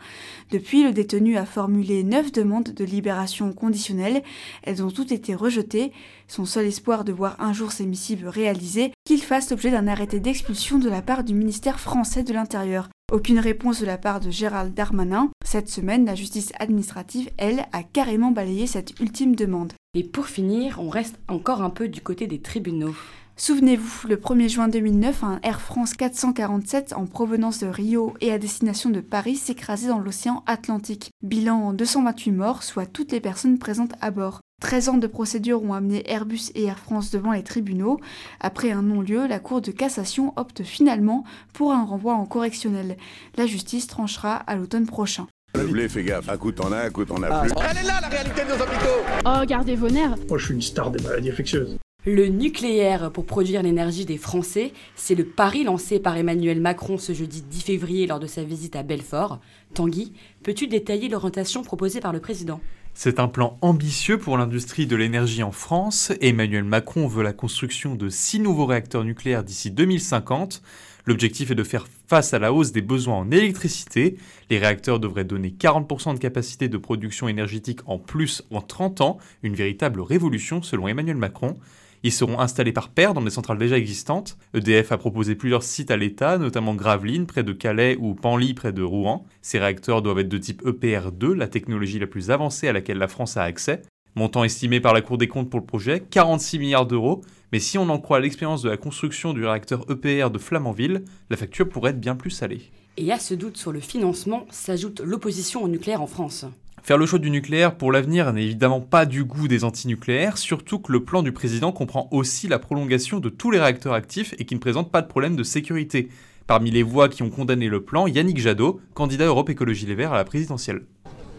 Depuis, 0.51 0.83
le 0.83 0.91
détenu 0.91 1.37
a 1.37 1.45
formulé 1.45 2.03
neuf 2.03 2.31
demandes 2.31 2.73
de 2.73 2.85
libération 2.85 3.53
conditionnelle. 3.53 4.23
Elles 4.63 4.83
ont 4.83 4.91
toutes 4.91 5.11
été 5.11 5.35
rejetées. 5.35 5.91
Son 6.27 6.45
seul 6.45 6.65
espoir 6.65 7.03
de 7.03 7.11
voir 7.11 7.35
un 7.39 7.53
jour 7.53 7.71
ses 7.71 7.85
missives 7.85 8.27
réalisées, 8.27 8.91
fasse 9.29 9.51
l'objet 9.51 9.69
d'un 9.69 9.87
arrêté 9.87 10.19
d'expulsion 10.19 10.79
de 10.79 10.89
la 10.89 11.03
part 11.03 11.23
du 11.23 11.35
ministère 11.35 11.79
français 11.79 12.23
de 12.23 12.33
l'Intérieur. 12.33 12.89
Aucune 13.11 13.37
réponse 13.37 13.79
de 13.79 13.85
la 13.85 13.99
part 13.99 14.19
de 14.19 14.31
Gérald 14.31 14.73
Darmanin. 14.73 15.29
Cette 15.45 15.69
semaine, 15.69 16.03
la 16.03 16.15
justice 16.15 16.51
administrative, 16.57 17.29
elle, 17.37 17.67
a 17.71 17.83
carrément 17.83 18.31
balayé 18.31 18.65
cette 18.65 18.99
ultime 18.99 19.35
demande. 19.35 19.73
Et 19.93 20.03
pour 20.03 20.25
finir, 20.25 20.79
on 20.81 20.89
reste 20.89 21.19
encore 21.27 21.61
un 21.61 21.69
peu 21.69 21.89
du 21.89 22.01
côté 22.01 22.25
des 22.25 22.41
tribunaux. 22.41 22.95
Souvenez-vous, 23.37 24.07
le 24.07 24.15
1er 24.15 24.49
juin 24.49 24.67
2009, 24.67 25.23
un 25.23 25.39
Air 25.43 25.61
France 25.61 25.93
447 25.93 26.93
en 26.93 27.05
provenance 27.05 27.59
de 27.59 27.67
Rio 27.67 28.15
et 28.21 28.31
à 28.31 28.39
destination 28.39 28.89
de 28.89 28.99
Paris 28.99 29.35
s'écrasait 29.35 29.89
dans 29.89 29.99
l'océan 29.99 30.41
Atlantique. 30.47 31.11
Bilan 31.21 31.73
228 31.73 32.31
morts, 32.31 32.63
soit 32.63 32.87
toutes 32.87 33.11
les 33.11 33.21
personnes 33.21 33.59
présentes 33.59 33.93
à 34.01 34.09
bord. 34.09 34.39
13 34.59 34.89
ans 34.89 34.97
de 34.97 35.07
procédure 35.07 35.63
ont 35.63 35.73
amené 35.73 36.03
Airbus 36.11 36.51
et 36.55 36.65
Air 36.65 36.79
France 36.79 37.11
devant 37.11 37.31
les 37.31 37.43
tribunaux. 37.43 37.99
Après 38.39 38.71
un 38.71 38.81
non-lieu, 38.81 39.27
la 39.27 39.39
Cour 39.39 39.61
de 39.61 39.71
cassation 39.71 40.33
opte 40.35 40.63
finalement 40.63 41.23
pour 41.53 41.71
un 41.73 41.85
renvoi 41.85 42.13
en 42.13 42.25
correctionnel. 42.25 42.97
La 43.37 43.45
justice 43.45 43.87
tranchera 43.87 44.35
à 44.35 44.55
l'automne 44.55 44.85
prochain. 44.85 45.27
Le 45.55 45.65
blé, 45.65 45.89
fais 45.89 46.03
gaffe. 46.03 46.29
Un 46.29 46.37
coup 46.37 46.51
t'en 46.51 46.71
as, 46.71 46.85
un 46.85 46.89
coup 46.89 47.05
t'en 47.05 47.23
as 47.23 47.41
plus. 47.41 47.51
Elle 47.71 47.77
est 47.77 47.87
là 47.87 47.99
la 48.01 48.07
réalité 48.07 48.41
de 48.43 48.49
nos 48.49 48.61
hôpitaux 48.61 49.03
Oh, 49.25 49.45
gardez 49.47 49.75
vos 49.75 49.89
nerfs 49.89 50.15
Moi, 50.27 50.37
je 50.37 50.45
suis 50.45 50.53
une 50.53 50.61
star 50.61 50.91
des 50.91 51.01
maladies 51.03 51.31
infectieuses. 51.31 51.77
Le 52.05 52.27
nucléaire 52.27 53.11
pour 53.11 53.25
produire 53.25 53.61
l'énergie 53.61 54.05
des 54.05 54.17
Français, 54.17 54.71
c'est 54.95 55.15
le 55.15 55.25
pari 55.25 55.65
lancé 55.65 55.99
par 55.99 56.15
Emmanuel 56.15 56.61
Macron 56.61 56.97
ce 56.97 57.11
jeudi 57.11 57.41
10 57.41 57.61
février 57.61 58.07
lors 58.07 58.21
de 58.21 58.25
sa 58.25 58.41
visite 58.41 58.77
à 58.77 58.83
Belfort. 58.83 59.41
Tanguy, 59.73 60.13
peux-tu 60.41 60.67
détailler 60.67 61.09
l'orientation 61.09 61.61
proposée 61.61 61.99
par 61.99 62.13
le 62.13 62.21
président? 62.21 62.61
C'est 62.93 63.19
un 63.19 63.27
plan 63.27 63.57
ambitieux 63.59 64.17
pour 64.17 64.37
l'industrie 64.37 64.87
de 64.87 64.95
l'énergie 64.95 65.43
en 65.43 65.51
France. 65.51 66.13
Emmanuel 66.21 66.63
Macron 66.63 67.05
veut 67.05 67.21
la 67.21 67.33
construction 67.33 67.95
de 67.95 68.07
six 68.07 68.39
nouveaux 68.39 68.65
réacteurs 68.65 69.03
nucléaires 69.03 69.43
d'ici 69.43 69.69
2050. 69.69 70.61
L'objectif 71.05 71.51
est 71.51 71.55
de 71.55 71.63
faire 71.65 71.85
face 72.07 72.33
à 72.33 72.39
la 72.39 72.53
hausse 72.53 72.71
des 72.71 72.81
besoins 72.81 73.17
en 73.17 73.29
électricité. 73.29 74.15
Les 74.49 74.57
réacteurs 74.57 75.01
devraient 75.01 75.25
donner 75.25 75.49
40% 75.49 76.13
de 76.13 76.19
capacité 76.19 76.69
de 76.69 76.77
production 76.77 77.27
énergétique 77.27 77.81
en 77.87 77.97
plus 77.97 78.41
en 78.51 78.61
30 78.61 79.01
ans, 79.01 79.17
une 79.43 79.55
véritable 79.55 79.99
révolution 79.99 80.61
selon 80.61 80.87
Emmanuel 80.87 81.17
Macron. 81.17 81.57
Ils 82.03 82.13
seront 82.13 82.39
installés 82.39 82.71
par 82.71 82.89
paire 82.89 83.13
dans 83.13 83.21
des 83.21 83.29
centrales 83.29 83.57
déjà 83.57 83.77
existantes. 83.77 84.37
EDF 84.53 84.91
a 84.91 84.97
proposé 84.97 85.35
plusieurs 85.35 85.63
sites 85.63 85.91
à 85.91 85.97
l'État, 85.97 86.37
notamment 86.37 86.73
Gravelines 86.73 87.25
près 87.25 87.43
de 87.43 87.51
Calais 87.51 87.97
ou 87.99 88.13
Panly 88.13 88.53
près 88.53 88.71
de 88.71 88.83
Rouen. 88.83 89.25
Ces 89.41 89.59
réacteurs 89.59 90.01
doivent 90.01 90.19
être 90.19 90.29
de 90.29 90.37
type 90.37 90.63
EPR2, 90.63 91.33
la 91.33 91.47
technologie 91.47 91.99
la 91.99 92.07
plus 92.07 92.31
avancée 92.31 92.67
à 92.67 92.73
laquelle 92.73 92.97
la 92.97 93.09
France 93.09 93.35
a 93.35 93.43
accès. 93.43 93.81
Montant 94.15 94.43
estimé 94.43 94.79
par 94.79 94.93
la 94.93 95.01
Cour 95.01 95.17
des 95.17 95.27
comptes 95.27 95.49
pour 95.49 95.59
le 95.59 95.65
projet, 95.65 96.01
46 96.09 96.59
milliards 96.59 96.87
d'euros, 96.87 97.21
mais 97.51 97.59
si 97.59 97.77
on 97.77 97.89
en 97.89 97.99
croit 97.99 98.19
l'expérience 98.19 98.61
de 98.61 98.69
la 98.69 98.77
construction 98.77 99.33
du 99.33 99.45
réacteur 99.45 99.85
EPR 99.89 100.29
de 100.29 100.39
Flamanville, 100.39 101.03
la 101.29 101.37
facture 101.37 101.69
pourrait 101.69 101.91
être 101.91 101.99
bien 101.99 102.15
plus 102.15 102.31
salée. 102.31 102.71
Et 102.97 103.11
à 103.11 103.19
ce 103.19 103.33
doute 103.33 103.57
sur 103.57 103.71
le 103.71 103.79
financement 103.79 104.45
s'ajoute 104.49 104.99
l'opposition 104.99 105.63
au 105.63 105.67
nucléaire 105.67 106.01
en 106.01 106.07
France. 106.07 106.45
Faire 106.83 106.97
le 106.97 107.05
choix 107.05 107.19
du 107.19 107.29
nucléaire 107.29 107.75
pour 107.75 107.91
l'avenir 107.91 108.31
n'est 108.33 108.43
évidemment 108.43 108.81
pas 108.81 109.05
du 109.05 109.23
goût 109.23 109.47
des 109.47 109.63
antinucléaires, 109.63 110.37
surtout 110.37 110.79
que 110.79 110.91
le 110.91 111.03
plan 111.03 111.21
du 111.21 111.31
président 111.31 111.71
comprend 111.71 112.07
aussi 112.11 112.47
la 112.47 112.59
prolongation 112.59 113.19
de 113.19 113.29
tous 113.29 113.51
les 113.51 113.59
réacteurs 113.59 113.93
actifs 113.93 114.33
et 114.39 114.45
qui 114.45 114.55
ne 114.55 114.59
présente 114.59 114.91
pas 114.91 115.01
de 115.01 115.07
problème 115.07 115.35
de 115.35 115.43
sécurité. 115.43 116.09
Parmi 116.47 116.71
les 116.71 116.83
voix 116.83 117.09
qui 117.09 117.21
ont 117.21 117.29
condamné 117.29 117.67
le 117.67 117.81
plan, 117.81 118.07
Yannick 118.07 118.39
Jadot, 118.39 118.81
candidat 118.95 119.25
Europe 119.25 119.49
Écologie 119.49 119.85
Les 119.85 119.95
Verts 119.95 120.13
à 120.13 120.17
la 120.17 120.23
présidentielle. 120.23 120.81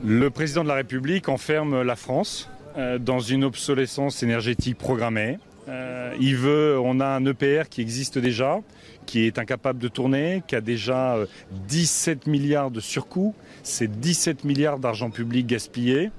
Le 0.05 0.31
président 0.31 0.63
de 0.63 0.69
la 0.69 0.77
République 0.77 1.29
enferme 1.29 1.83
la 1.83 1.97
France 1.97 2.49
euh, 2.77 2.99
dans 2.99 3.19
une 3.19 3.43
obsolescence 3.43 4.23
énergétique 4.23 4.79
programmée. 4.79 5.39
Euh, 5.69 6.15
il 6.21 6.37
veut, 6.37 6.79
on 6.79 7.01
a 7.01 7.07
un 7.07 7.27
EPR 7.27 7.69
qui 7.69 7.81
existe 7.81 8.19
déjà, 8.19 8.61
qui 9.07 9.27
est 9.27 9.39
incapable 9.39 9.81
de 9.81 9.89
tourner, 9.89 10.43
qui 10.47 10.55
a 10.55 10.61
déjà 10.61 11.17
17 11.69 12.27
euh, 12.27 12.31
milliards 12.31 12.71
de 12.71 12.81
surcoûts, 12.81 13.35
c'est 13.63 14.01
17 14.01 14.45
milliards 14.45 14.79
d'argent 14.79 15.11
public 15.11 15.47
gaspillé. 15.47 16.11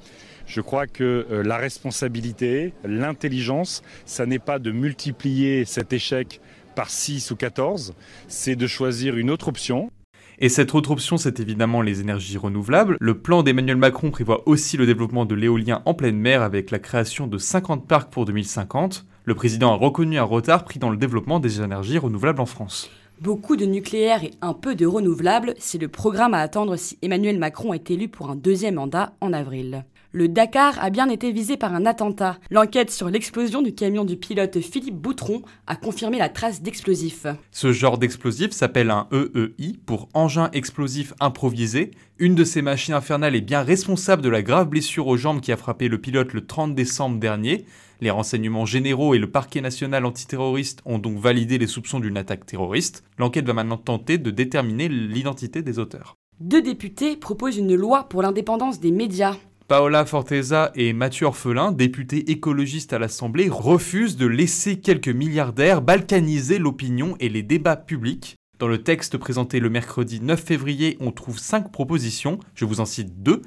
Je 0.47 0.61
crois 0.61 0.87
que 0.87 1.25
la 1.45 1.57
responsabilité, 1.57 2.73
l'intelligence, 2.83 3.83
ça 4.05 4.25
n'est 4.25 4.39
pas 4.39 4.59
de 4.59 4.71
multiplier 4.71 5.65
cet 5.65 5.93
échec 5.93 6.41
par 6.75 6.89
6 6.89 7.31
ou 7.31 7.35
14, 7.35 7.93
c'est 8.27 8.55
de 8.55 8.67
choisir 8.67 9.17
une 9.17 9.29
autre 9.29 9.47
option. 9.47 9.91
Et 10.39 10.49
cette 10.49 10.73
autre 10.73 10.91
option, 10.91 11.17
c'est 11.17 11.39
évidemment 11.39 11.81
les 11.81 12.01
énergies 12.01 12.37
renouvelables. 12.37 12.97
Le 12.99 13.19
plan 13.19 13.43
d'Emmanuel 13.43 13.77
Macron 13.77 14.09
prévoit 14.09 14.47
aussi 14.47 14.75
le 14.75 14.87
développement 14.87 15.25
de 15.25 15.35
l'éolien 15.35 15.83
en 15.85 15.93
pleine 15.93 16.17
mer 16.17 16.41
avec 16.41 16.71
la 16.71 16.79
création 16.79 17.27
de 17.27 17.37
50 17.37 17.87
parcs 17.87 18.11
pour 18.11 18.25
2050. 18.25 19.05
Le 19.23 19.35
président 19.35 19.71
a 19.71 19.75
reconnu 19.75 20.17
un 20.17 20.23
retard 20.23 20.65
pris 20.65 20.79
dans 20.79 20.89
le 20.89 20.97
développement 20.97 21.39
des 21.39 21.61
énergies 21.61 21.99
renouvelables 21.99 22.41
en 22.41 22.47
France. 22.47 22.89
Beaucoup 23.21 23.55
de 23.55 23.65
nucléaire 23.65 24.23
et 24.23 24.31
un 24.41 24.55
peu 24.55 24.73
de 24.73 24.87
renouvelables, 24.87 25.53
c'est 25.59 25.77
le 25.77 25.87
programme 25.87 26.33
à 26.33 26.39
attendre 26.39 26.75
si 26.75 26.97
Emmanuel 27.03 27.37
Macron 27.37 27.71
est 27.71 27.91
élu 27.91 28.07
pour 28.07 28.31
un 28.31 28.35
deuxième 28.35 28.73
mandat 28.75 29.13
en 29.21 29.31
avril 29.31 29.85
le 30.13 30.27
Dakar 30.27 30.77
a 30.79 30.89
bien 30.89 31.09
été 31.09 31.31
visé 31.31 31.55
par 31.55 31.73
un 31.73 31.85
attentat. 31.85 32.37
L'enquête 32.49 32.91
sur 32.91 33.09
l'explosion 33.09 33.61
du 33.61 33.73
camion 33.73 34.03
du 34.03 34.17
pilote 34.17 34.59
Philippe 34.59 34.97
Boutron 34.97 35.41
a 35.67 35.75
confirmé 35.75 36.17
la 36.17 36.27
trace 36.27 36.61
d'explosifs. 36.61 37.27
Ce 37.51 37.71
genre 37.71 37.97
d'explosif 37.97 38.51
s'appelle 38.51 38.91
un 38.91 39.07
EEI 39.11 39.77
pour 39.85 40.09
engin 40.13 40.49
explosif 40.51 41.13
improvisé. 41.19 41.91
Une 42.19 42.35
de 42.35 42.43
ces 42.43 42.61
machines 42.61 42.93
infernales 42.93 43.35
est 43.35 43.41
bien 43.41 43.61
responsable 43.61 44.21
de 44.21 44.29
la 44.29 44.41
grave 44.41 44.67
blessure 44.67 45.07
aux 45.07 45.17
jambes 45.17 45.41
qui 45.41 45.51
a 45.51 45.57
frappé 45.57 45.87
le 45.87 45.99
pilote 45.99 46.33
le 46.33 46.45
30 46.45 46.75
décembre 46.75 47.19
dernier. 47.19 47.65
Les 48.01 48.09
renseignements 48.09 48.65
généraux 48.65 49.13
et 49.13 49.19
le 49.19 49.29
parquet 49.29 49.61
national 49.61 50.05
antiterroriste 50.05 50.81
ont 50.85 50.99
donc 50.99 51.19
validé 51.19 51.57
les 51.57 51.67
soupçons 51.67 51.99
d'une 51.99 52.17
attaque 52.17 52.45
terroriste. 52.45 53.03
L'enquête 53.17 53.45
va 53.45 53.53
maintenant 53.53 53.77
tenter 53.77 54.17
de 54.17 54.31
déterminer 54.31 54.89
l'identité 54.89 55.61
des 55.61 55.79
auteurs. 55.79 56.15
Deux 56.39 56.61
députés 56.63 57.15
proposent 57.15 57.57
une 57.57 57.75
loi 57.75 58.09
pour 58.09 58.23
l'indépendance 58.23 58.79
des 58.79 58.91
médias. 58.91 59.37
Paola 59.67 60.05
Forteza 60.05 60.71
et 60.75 60.91
Mathieu 60.91 61.27
Orphelin, 61.27 61.71
députés 61.71 62.31
écologistes 62.31 62.93
à 62.93 62.99
l'Assemblée, 62.99 63.47
refusent 63.49 64.17
de 64.17 64.25
laisser 64.25 64.79
quelques 64.79 65.07
milliardaires 65.07 65.81
balkaniser 65.81 66.59
l'opinion 66.59 67.15
et 67.19 67.29
les 67.29 67.43
débats 67.43 67.77
publics. 67.77 68.35
Dans 68.59 68.67
le 68.67 68.83
texte 68.83 69.17
présenté 69.17 69.59
le 69.59 69.69
mercredi 69.69 70.19
9 70.21 70.39
février, 70.39 70.97
on 70.99 71.11
trouve 71.11 71.39
cinq 71.39 71.71
propositions, 71.71 72.37
je 72.53 72.65
vous 72.65 72.79
en 72.81 72.85
cite 72.85 73.23
deux. 73.23 73.41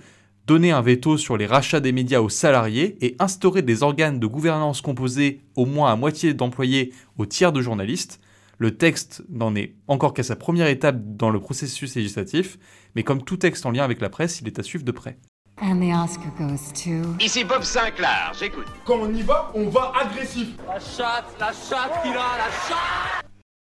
Donner 0.46 0.72
un 0.72 0.82
veto 0.82 1.16
sur 1.18 1.36
les 1.36 1.46
rachats 1.46 1.80
des 1.80 1.92
médias 1.92 2.20
aux 2.20 2.28
salariés 2.28 2.96
et 3.00 3.16
instaurer 3.18 3.62
des 3.62 3.82
organes 3.82 4.18
de 4.18 4.26
gouvernance 4.26 4.80
composés 4.80 5.42
au 5.56 5.66
moins 5.66 5.92
à 5.92 5.96
moitié 5.96 6.34
d'employés 6.34 6.92
au 7.16 7.26
tiers 7.26 7.52
de 7.52 7.60
journalistes. 7.62 8.20
Le 8.58 8.76
texte 8.76 9.22
n'en 9.28 9.54
est 9.54 9.74
encore 9.88 10.14
qu'à 10.14 10.22
sa 10.22 10.36
première 10.36 10.68
étape 10.68 10.96
dans 11.16 11.30
le 11.30 11.40
processus 11.40 11.94
législatif, 11.94 12.58
mais 12.94 13.02
comme 13.02 13.22
tout 13.22 13.36
texte 13.36 13.66
en 13.66 13.70
lien 13.70 13.84
avec 13.84 14.00
la 14.00 14.10
presse, 14.10 14.40
il 14.40 14.46
est 14.46 14.58
à 14.58 14.62
suivre 14.62 14.84
de 14.84 14.92
près. 14.92 15.18
And 15.60 15.80
the 15.80 15.92
Oscar 15.92 16.30
goes 16.36 16.72
to... 16.82 17.16
Ici 17.20 17.44
Bob 17.44 17.62
Sinclair, 17.62 18.32
j'écoute. 18.38 18.66
Quand 18.84 18.98
on 19.00 19.14
y 19.14 19.22
va, 19.22 19.52
on 19.54 19.68
va 19.68 19.92
agressif. 20.00 20.48
La 20.66 20.80
chatte, 20.80 21.26
la 21.38 21.52
chatte 21.52 22.02
qu'il 22.02 22.12
a, 22.12 22.38
la 22.38 22.50
chatte 22.68 23.24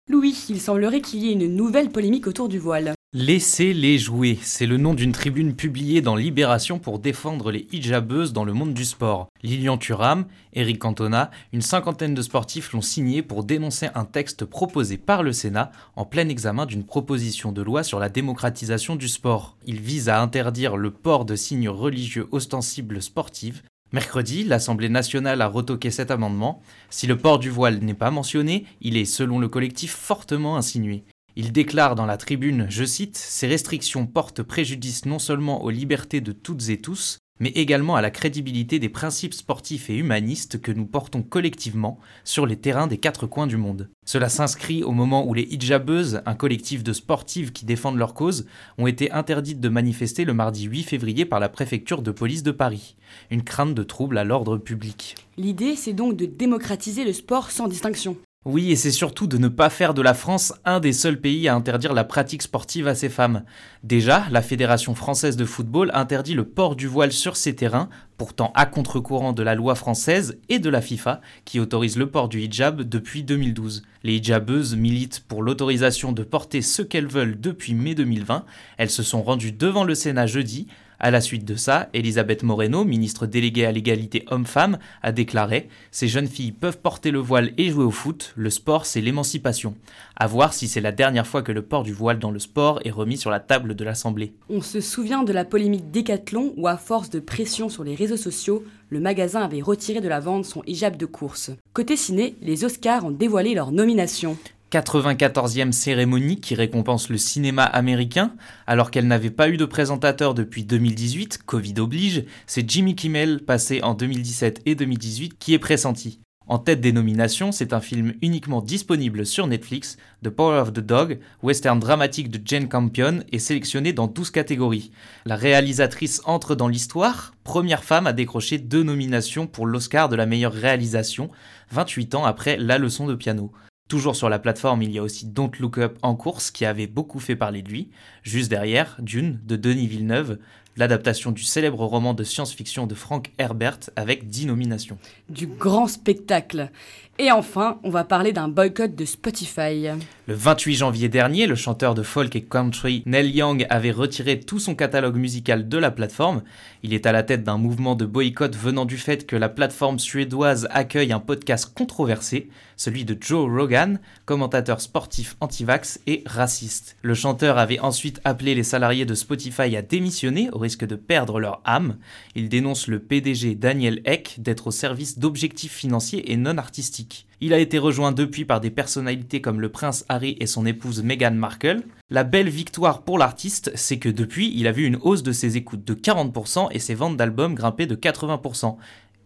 Louis, 0.10 0.36
il 0.50 0.60
semblerait 0.60 1.02
qu'il 1.02 1.20
y 1.20 1.30
ait 1.30 1.34
une 1.34 1.56
nouvelle 1.56 1.90
polémique 1.90 2.28
autour 2.28 2.50
du 2.50 2.60
voile. 2.60 2.94
Laissez-les 3.18 3.98
jouer, 3.98 4.38
c'est 4.42 4.66
le 4.66 4.76
nom 4.76 4.94
d'une 4.94 5.14
tribune 5.14 5.56
publiée 5.56 6.02
dans 6.02 6.18
Libération 6.18 6.80
pour 6.80 7.00
défendre 7.00 7.50
les 7.50 7.66
hijabeuses 7.72 8.34
dans 8.34 8.44
le 8.44 8.52
monde 8.52 8.74
du 8.74 8.84
sport. 8.84 9.30
Lilian 9.42 9.78
Thuram, 9.78 10.26
Eric 10.52 10.80
Cantona, 10.80 11.32
une 11.54 11.62
cinquantaine 11.62 12.14
de 12.14 12.22
sportifs 12.22 12.74
l'ont 12.74 12.82
signé 12.82 13.22
pour 13.22 13.46
dénoncer 13.46 13.88
un 13.96 14.04
texte 14.04 14.44
proposé 14.44 14.98
par 14.98 15.24
le 15.24 15.32
Sénat 15.32 15.72
en 15.96 16.04
plein 16.04 16.28
examen 16.28 16.66
d'une 16.66 16.84
proposition 16.84 17.54
de 17.54 17.62
loi 17.62 17.84
sur 17.84 18.00
la 18.00 18.10
démocratisation 18.10 18.98
du 18.98 19.08
sport. 19.08 19.56
Il 19.66 19.80
vise 19.80 20.10
à 20.10 20.22
interdire 20.22 20.76
le 20.76 20.92
port 20.92 21.24
de 21.24 21.38
signes 21.38 21.70
religieux 21.70 22.28
ostensibles 22.34 23.02
sportifs 23.02 23.64
Mercredi, 23.94 24.44
l'Assemblée 24.44 24.90
nationale 24.90 25.42
a 25.42 25.48
retoqué 25.48 25.90
cet 25.90 26.12
amendement. 26.12 26.62
Si 26.90 27.08
le 27.08 27.18
port 27.18 27.40
du 27.40 27.50
voile 27.50 27.80
n'est 27.80 27.94
pas 27.94 28.12
mentionné, 28.12 28.66
il 28.82 28.98
est, 28.98 29.06
selon 29.06 29.40
le 29.40 29.48
collectif, 29.48 29.94
fortement 29.94 30.58
insinué. 30.58 31.06
Il 31.38 31.52
déclare 31.52 31.96
dans 31.96 32.06
la 32.06 32.16
tribune, 32.16 32.68
je 32.70 32.86
cite, 32.86 33.18
Ces 33.18 33.48
restrictions 33.48 34.06
portent 34.06 34.42
préjudice 34.42 35.06
non 35.06 35.20
seulement 35.20 35.64
aux 35.64 35.70
libertés 35.70 36.22
de 36.22 36.32
toutes 36.32 36.70
et 36.70 36.80
tous, 36.80 37.20
mais 37.42 37.50
également 37.50 37.98
à 37.98 38.02
la 38.02 38.10
crédibilité 38.10 38.80
des 38.80 38.88
principes 38.88 39.34
sportifs 39.34 39.90
et 39.90 39.98
humanistes 39.98 40.62
que 40.62 40.72
nous 40.72 40.86
portons 40.86 41.24
collectivement 41.24 42.00
sur 42.24 42.46
les 42.46 42.56
terrains 42.56 42.88
des 42.88 43.00
quatre 43.00 43.28
coins 43.28 43.48
du 43.48 43.58
monde. 43.58 43.90
Cela 44.06 44.30
s'inscrit 44.30 44.84
au 44.84 44.92
moment 44.92 45.28
où 45.28 45.34
les 45.34 45.44
hijabeuses, 45.44 46.22
un 46.26 46.36
collectif 46.36 46.84
de 46.84 46.94
sportives 46.94 47.52
qui 47.52 47.66
défendent 47.66 47.98
leur 47.98 48.14
cause, 48.14 48.46
ont 48.78 48.88
été 48.88 49.12
interdites 49.12 49.60
de 49.60 49.68
manifester 49.68 50.24
le 50.24 50.34
mardi 50.34 50.64
8 50.64 50.84
février 50.84 51.26
par 51.26 51.42
la 51.42 51.50
préfecture 51.50 52.02
de 52.02 52.12
police 52.12 52.44
de 52.44 52.52
Paris. 52.52 52.96
Une 53.30 53.44
crainte 53.44 53.76
de 53.76 53.84
trouble 53.84 54.18
à 54.18 54.24
l'ordre 54.24 54.58
public. 54.58 55.16
L'idée, 55.38 55.76
c'est 55.76 55.92
donc 55.92 56.16
de 56.16 56.26
démocratiser 56.26 57.04
le 57.04 57.12
sport 57.12 57.52
sans 57.52 57.68
distinction. 57.68 58.16
Oui, 58.48 58.72
et 58.72 58.76
c'est 58.76 58.92
surtout 58.92 59.26
de 59.26 59.40
ne 59.40 59.48
pas 59.48 59.72
faire 59.72 59.96
de 59.96 60.04
la 60.04 60.14
France 60.14 60.54
un 60.66 60.80
des 60.80 60.94
seuls 60.94 61.20
pays 61.20 61.48
à 61.48 61.56
interdire 61.56 61.94
la 61.94 62.04
pratique 62.04 62.44
sportive 62.44 62.88
à 62.88 62.94
ses 62.94 63.10
femmes. 63.10 63.44
Déjà, 63.84 64.28
la 64.30 64.44
Fédération 64.44 64.94
française 64.94 65.36
de 65.36 65.46
football 65.46 65.90
interdit 65.96 66.36
le 66.36 66.46
port 66.46 66.76
du 66.76 66.86
voile 66.86 67.12
sur 67.12 67.38
ses 67.38 67.56
terrains, 67.56 67.90
pourtant 68.20 68.52
à 68.54 68.68
contre-courant 68.68 69.34
de 69.34 69.42
la 69.42 69.56
loi 69.56 69.74
française 69.74 70.38
et 70.48 70.60
de 70.60 70.70
la 70.70 70.82
FIFA, 70.82 71.22
qui 71.44 71.60
autorise 71.60 71.98
le 71.98 72.12
port 72.12 72.30
du 72.30 72.40
hijab 72.40 72.84
depuis 72.84 73.24
2012. 73.24 73.82
Les 74.04 74.18
hijabeuses 74.18 74.76
militent 74.76 75.24
pour 75.28 75.42
l'autorisation 75.42 76.12
de 76.12 76.22
porter 76.22 76.62
ce 76.62 76.84
qu'elles 76.84 77.08
veulent 77.08 77.42
depuis 77.42 77.74
mai 77.74 77.96
2020. 77.96 78.46
Elles 78.78 78.92
se 78.92 79.02
sont 79.02 79.24
rendues 79.24 79.54
devant 79.54 79.84
le 79.84 79.96
Sénat 79.96 80.28
jeudi 80.28 80.68
à 81.00 81.12
la 81.12 81.22
suite 81.22 81.46
de 81.46 81.56
ça, 81.56 81.90
Elisabeth 81.94 82.44
Moreno, 82.44 82.84
ministre 82.84 83.26
déléguée 83.26 83.66
à 83.66 83.72
l'égalité 83.72 84.26
homme-femme, 84.30 84.78
a 85.02 85.12
déclaré 85.12 85.70
Ces 85.92 86.08
jeunes 86.08 86.28
filles 86.28 86.52
peuvent 86.52 86.80
porter 86.80 87.12
le 87.12 87.20
voile 87.20 87.52
et 87.58 87.70
jouer 87.70 87.84
au 87.84 87.92
foot, 87.92 88.34
le 88.36 88.50
sport 88.50 88.86
c'est 88.86 89.02
l'émancipation. 89.02 89.76
À 90.16 90.28
voir 90.28 90.54
si 90.54 90.68
c'est 90.68 90.82
la 90.82 90.92
dernière 90.92 91.28
fois 91.28 91.42
que 91.42 91.52
le 91.52 91.62
port 91.62 91.84
du 91.84 91.94
voile 91.94 92.20
dans 92.20 92.32
le 92.32 92.40
sport 92.40 92.80
est 92.86 92.92
remis 92.92 93.18
sur 93.18 93.30
la 93.30 93.40
table 93.40 93.76
de 93.76 93.84
l'Assemblée. 93.84 94.34
On 94.50 94.62
se 94.62 94.82
souvient 94.82 95.24
de 95.24 95.34
la 95.34 95.46
polémique 95.46 95.92
Décathlon 95.92 96.54
où, 96.58 96.68
à 96.68 96.78
force 96.78 97.10
de 97.10 97.20
pression 97.20 97.70
sur 97.70 97.84
les 97.84 97.96
réseaux 97.96 98.18
sociaux, 98.18 98.64
le 98.90 99.00
magasin 99.00 99.42
avait 99.42 99.62
retiré 99.62 100.00
de 100.00 100.08
la 100.08 100.20
vente 100.20 100.46
son 100.46 100.64
hijab 100.66 100.96
de 100.96 101.06
course. 101.06 101.52
Côté 101.74 101.98
ciné, 101.98 102.36
les 102.42 102.64
Oscars 102.64 103.06
ont 103.06 103.12
dévoilé 103.12 103.54
leur 103.54 103.72
nomination. 103.72 104.38
94e 104.82 105.72
cérémonie 105.72 106.42
qui 106.42 106.54
récompense 106.54 107.10
le 107.10 107.18
cinéma 107.18 107.64
américain, 107.64 108.34
alors 108.68 108.92
qu'elle 108.92 109.08
n'avait 109.08 109.30
pas 109.30 109.48
eu 109.48 109.56
de 109.56 109.64
présentateur 109.64 110.34
depuis 110.34 110.66
2018, 110.66 111.44
Covid 111.46 111.76
oblige, 111.80 112.26
c'est 112.46 112.70
Jimmy 112.70 112.94
Kimmel, 112.96 113.40
passé 113.46 113.82
en 113.84 113.94
2017 113.94 114.64
et 114.66 114.76
2018, 114.76 115.38
qui 115.40 115.54
est 115.54 115.60
pressenti. 115.60 116.20
En 116.48 116.60
tête 116.60 116.82
des 116.82 116.92
nominations, 116.92 117.52
c'est 117.52 117.74
un 117.74 117.80
film 117.80 118.16
uniquement 118.22 118.62
disponible 118.62 119.26
sur 119.26 119.48
Netflix, 119.48 119.98
The 120.24 120.30
Power 120.30 120.60
of 120.60 120.74
the 120.74 120.80
Dog, 120.80 121.20
western 121.42 121.80
dramatique 121.80 122.30
de 122.30 122.40
Jane 122.44 122.68
Campion, 122.68 123.22
est 123.32 123.40
sélectionné 123.40 123.94
dans 123.94 124.08
12 124.08 124.30
catégories. 124.30 124.92
La 125.26 125.38
réalisatrice 125.38 126.22
entre 126.26 126.54
dans 126.54 126.68
l'histoire, 126.68 127.34
première 127.46 127.84
femme 127.84 128.08
à 128.08 128.14
décrocher 128.14 128.60
deux 128.60 128.84
nominations 128.84 129.48
pour 129.48 129.66
l'Oscar 129.66 130.10
de 130.10 130.18
la 130.18 130.26
meilleure 130.26 130.54
réalisation, 130.54 131.32
28 131.72 132.14
ans 132.14 132.26
après 132.26 132.58
La 132.58 132.78
leçon 132.78 133.08
de 133.08 133.16
piano. 133.16 133.52
Toujours 133.88 134.16
sur 134.16 134.30
la 134.30 134.40
plateforme, 134.40 134.82
il 134.82 134.90
y 134.90 134.98
a 134.98 135.04
aussi 135.04 135.28
Don't 135.28 135.52
Look 135.60 135.78
Up 135.78 136.00
en 136.02 136.16
course 136.16 136.50
qui 136.50 136.66
avait 136.66 136.88
beaucoup 136.88 137.20
fait 137.20 137.36
parler 137.36 137.62
de 137.62 137.70
lui. 137.70 137.90
Juste 138.24 138.50
derrière, 138.50 138.98
Dune 139.00 139.40
de 139.46 139.56
Denis 139.56 139.86
Villeneuve. 139.86 140.40
l'adaptation 140.76 141.32
du 141.32 141.44
célèbre 141.44 141.86
roman 141.86 142.14
de 142.16 142.24
science-fiction 142.24 142.88
de 142.88 142.96
Frank 142.96 143.32
Herbert 143.38 143.80
avec 143.96 144.28
10 144.28 144.48
nominations. 144.48 144.98
Du 145.30 145.46
grand 145.46 145.88
spectacle. 145.88 146.72
Et 147.18 147.32
enfin, 147.32 147.80
on 147.84 147.90
va 147.90 148.04
parler 148.04 148.34
d'un 148.34 148.50
boycott 148.50 148.94
de 148.94 149.06
Spotify. 149.06 149.88
Le 150.28 150.34
28 150.34 150.76
janvier 150.76 151.08
dernier, 151.08 151.48
le 151.48 151.56
chanteur 151.56 151.96
de 151.96 152.04
folk 152.04 152.36
et 152.36 152.44
country 152.44 153.04
Neil 153.06 153.30
Young 153.30 153.66
avait 153.70 153.92
retiré 153.92 154.42
tout 154.42 154.60
son 154.60 154.76
catalogue 154.76 155.16
musical 155.16 155.70
de 155.70 155.78
la 155.78 155.92
plateforme. 155.92 156.44
Il 156.84 156.94
est 156.94 157.06
à 157.06 157.14
la 157.14 157.24
tête 157.24 157.44
d'un 157.44 157.58
mouvement 157.58 157.96
de 157.96 158.06
boycott 158.06 158.54
venant 158.58 158.84
du 158.84 158.98
fait 158.98 159.26
que 159.26 159.38
la 159.38 159.48
plateforme 159.48 159.98
suédoise 159.98 160.68
accueille 160.72 161.14
un 161.14 161.22
podcast 161.22 161.72
controversé, 161.74 162.50
celui 162.76 163.06
de 163.06 163.16
Joe 163.18 163.50
Rogan, 163.50 164.02
commentateur 164.26 164.82
sportif 164.82 165.38
anti-vax 165.40 166.02
et 166.08 166.22
raciste. 166.26 166.98
Le 167.02 167.14
chanteur 167.14 167.58
avait 167.58 167.80
ensuite 167.80 168.20
appelé 168.26 168.56
les 168.56 168.64
salariés 168.64 169.06
de 169.06 169.16
Spotify 169.16 169.78
à 169.78 169.82
démissionner 169.82 170.50
au 170.52 170.58
risque 170.58 170.86
de 170.86 170.96
perdre 170.96 171.40
leur 171.40 171.62
âme. 171.64 171.96
Il 172.36 172.50
dénonce 172.50 172.88
le 172.88 173.00
PDG 173.00 173.56
Daniel 173.56 174.02
Eck 174.04 174.36
d'être 174.40 174.68
au 174.68 174.72
service 174.72 175.18
d'objectifs 175.18 175.74
financiers 175.74 176.34
et 176.34 176.36
non 176.36 176.58
artistiques. 176.58 177.05
Il 177.42 177.54
a 177.54 177.60
été 177.60 177.78
rejoint 177.78 178.12
depuis 178.12 178.46
par 178.46 178.62
des 178.62 178.70
personnalités 178.70 179.42
comme 179.42 179.60
le 179.60 179.70
prince 179.70 180.06
Harry 180.10 180.38
et 180.40 180.48
son 180.48 180.66
épouse 180.66 181.04
Meghan 181.04 181.32
Markle. 181.32 181.84
La 182.10 182.24
belle 182.24 182.50
victoire 182.50 183.04
pour 183.04 183.18
l'artiste, 183.18 183.72
c'est 183.76 184.00
que 184.00 184.10
depuis, 184.10 184.54
il 184.56 184.68
a 184.68 184.72
vu 184.72 184.86
une 184.86 184.98
hausse 185.02 185.24
de 185.24 185.32
ses 185.32 185.58
écoutes 185.58 185.84
de 185.84 185.94
40% 185.94 186.70
et 186.72 186.80
ses 186.80 186.96
ventes 186.96 187.18
d'albums 187.18 187.56
grimper 187.56 187.86
de 187.86 187.96
80%. 187.96 188.78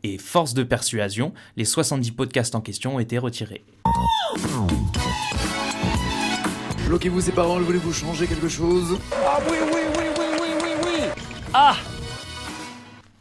Et 0.03 0.17
force 0.17 0.53
de 0.53 0.63
persuasion, 0.63 1.33
les 1.57 1.65
70 1.65 2.11
podcasts 2.11 2.55
en 2.55 2.61
question 2.61 2.95
ont 2.95 2.99
été 2.99 3.17
retirés. 3.17 3.63
Bloquez-vous 6.87 7.21
ses 7.21 7.31
paroles, 7.31 7.63
voulez-vous 7.63 7.93
changer 7.93 8.25
quelque 8.25 8.47
chose? 8.47 8.97
Ah 9.13 9.39
oui, 9.49 9.57
oui, 9.61 9.81
oui, 9.97 10.03
oui, 10.17 10.25
oui, 10.41 10.47
oui, 10.63 10.69
oui 10.83 11.23
Ah 11.53 11.75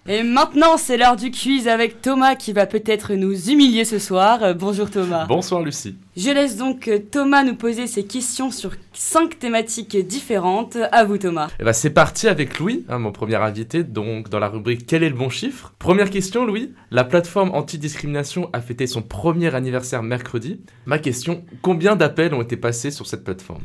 et 0.09 0.23
maintenant, 0.23 0.79
c'est 0.79 0.97
l'heure 0.97 1.17
du 1.17 1.31
quiz 1.31 1.69
avec 1.69 2.01
Thomas 2.01 2.35
qui 2.35 2.55
va 2.55 2.65
peut-être 2.65 3.13
nous 3.13 3.51
humilier 3.51 3.85
ce 3.85 3.99
soir. 3.99 4.43
Euh, 4.43 4.55
bonjour 4.55 4.91
Thomas. 4.91 5.27
Bonsoir 5.27 5.63
Lucie. 5.63 5.97
Je 6.17 6.31
laisse 6.31 6.57
donc 6.57 6.89
euh, 6.89 6.99
Thomas 6.99 7.45
nous 7.45 7.55
poser 7.55 7.87
ses 7.87 8.05
questions 8.05 8.51
sur 8.51 8.73
cinq 8.95 9.39
thématiques 9.39 9.99
différentes. 10.07 10.79
À 10.93 11.05
vous 11.05 11.19
Thomas. 11.19 11.49
Et 11.49 11.51
eh 11.57 11.59
bah 11.59 11.67
ben, 11.67 11.73
c'est 11.75 11.91
parti 11.91 12.27
avec 12.27 12.59
Louis, 12.59 12.87
hein, 12.89 12.99
mon 12.99 13.13
premier 13.13 13.37
invité, 13.37 13.85
donc 13.85 14.31
dans 14.31 14.39
la 14.39 14.49
rubrique 14.49 14.87
Quel 14.87 15.03
est 15.03 15.11
le 15.11 15.15
bon 15.15 15.29
chiffre? 15.29 15.75
Première 15.79 16.09
question 16.09 16.47
Louis, 16.47 16.73
la 16.91 17.05
plateforme 17.05 17.51
anti-discrimination 17.53 18.49
a 18.55 18.63
fêté 18.63 18.87
son 18.87 19.03
premier 19.03 19.55
anniversaire 19.55 20.03
mercredi. 20.03 20.61
Ma 20.87 20.99
question, 20.99 21.45
combien 21.61 21.97
d'appels 21.97 22.33
ont 22.33 22.41
été 22.41 22.57
passés 22.57 22.91
sur 22.91 23.07
cette 23.07 23.25
plateforme? 23.25 23.63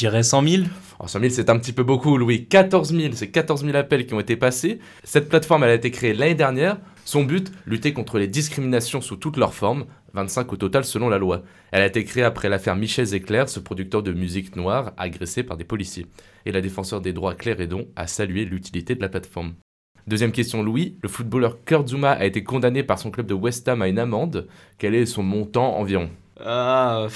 Dirais 0.00 0.22
100 0.22 0.48
000 0.48 0.62
oh, 0.98 1.06
100 1.06 1.20
000, 1.20 1.32
c'est 1.32 1.50
un 1.50 1.58
petit 1.58 1.72
peu 1.72 1.82
beaucoup, 1.82 2.16
Louis. 2.16 2.46
14 2.46 2.94
000, 2.94 3.14
c'est 3.14 3.30
14 3.30 3.64
000 3.64 3.76
appels 3.76 4.06
qui 4.06 4.14
ont 4.14 4.20
été 4.20 4.36
passés. 4.36 4.78
Cette 5.04 5.28
plateforme, 5.28 5.64
elle 5.64 5.70
a 5.70 5.74
été 5.74 5.90
créée 5.90 6.14
l'année 6.14 6.34
dernière. 6.34 6.78
Son 7.04 7.24
but, 7.24 7.50
lutter 7.66 7.92
contre 7.92 8.18
les 8.18 8.28
discriminations 8.28 9.00
sous 9.00 9.16
toutes 9.16 9.36
leurs 9.36 9.54
formes, 9.54 9.86
25 10.14 10.52
au 10.52 10.56
total 10.56 10.84
selon 10.84 11.08
la 11.08 11.18
loi. 11.18 11.42
Elle 11.72 11.82
a 11.82 11.86
été 11.86 12.04
créée 12.04 12.24
après 12.24 12.48
l'affaire 12.48 12.76
Michel 12.76 13.06
Zecler, 13.06 13.44
ce 13.46 13.60
producteur 13.60 14.02
de 14.02 14.12
musique 14.12 14.56
noire 14.56 14.92
agressé 14.96 15.42
par 15.42 15.56
des 15.56 15.64
policiers. 15.64 16.06
Et 16.46 16.52
la 16.52 16.60
défenseur 16.60 17.00
des 17.00 17.12
droits 17.12 17.34
Claire 17.34 17.60
Edon 17.60 17.88
a 17.96 18.06
salué 18.06 18.44
l'utilité 18.44 18.94
de 18.94 19.00
la 19.00 19.08
plateforme. 19.08 19.54
Deuxième 20.06 20.32
question, 20.32 20.62
Louis. 20.62 20.96
Le 21.02 21.08
footballeur 21.08 21.62
Kurt 21.64 21.88
Zuma 21.88 22.12
a 22.12 22.24
été 22.24 22.42
condamné 22.42 22.82
par 22.82 22.98
son 22.98 23.10
club 23.10 23.26
de 23.26 23.34
West 23.34 23.68
Ham 23.68 23.82
à 23.82 23.88
une 23.88 23.98
amende. 23.98 24.48
Quel 24.78 24.94
est 24.94 25.06
son 25.06 25.22
montant 25.22 25.76
environ? 25.76 26.10
Ah, 26.38 27.06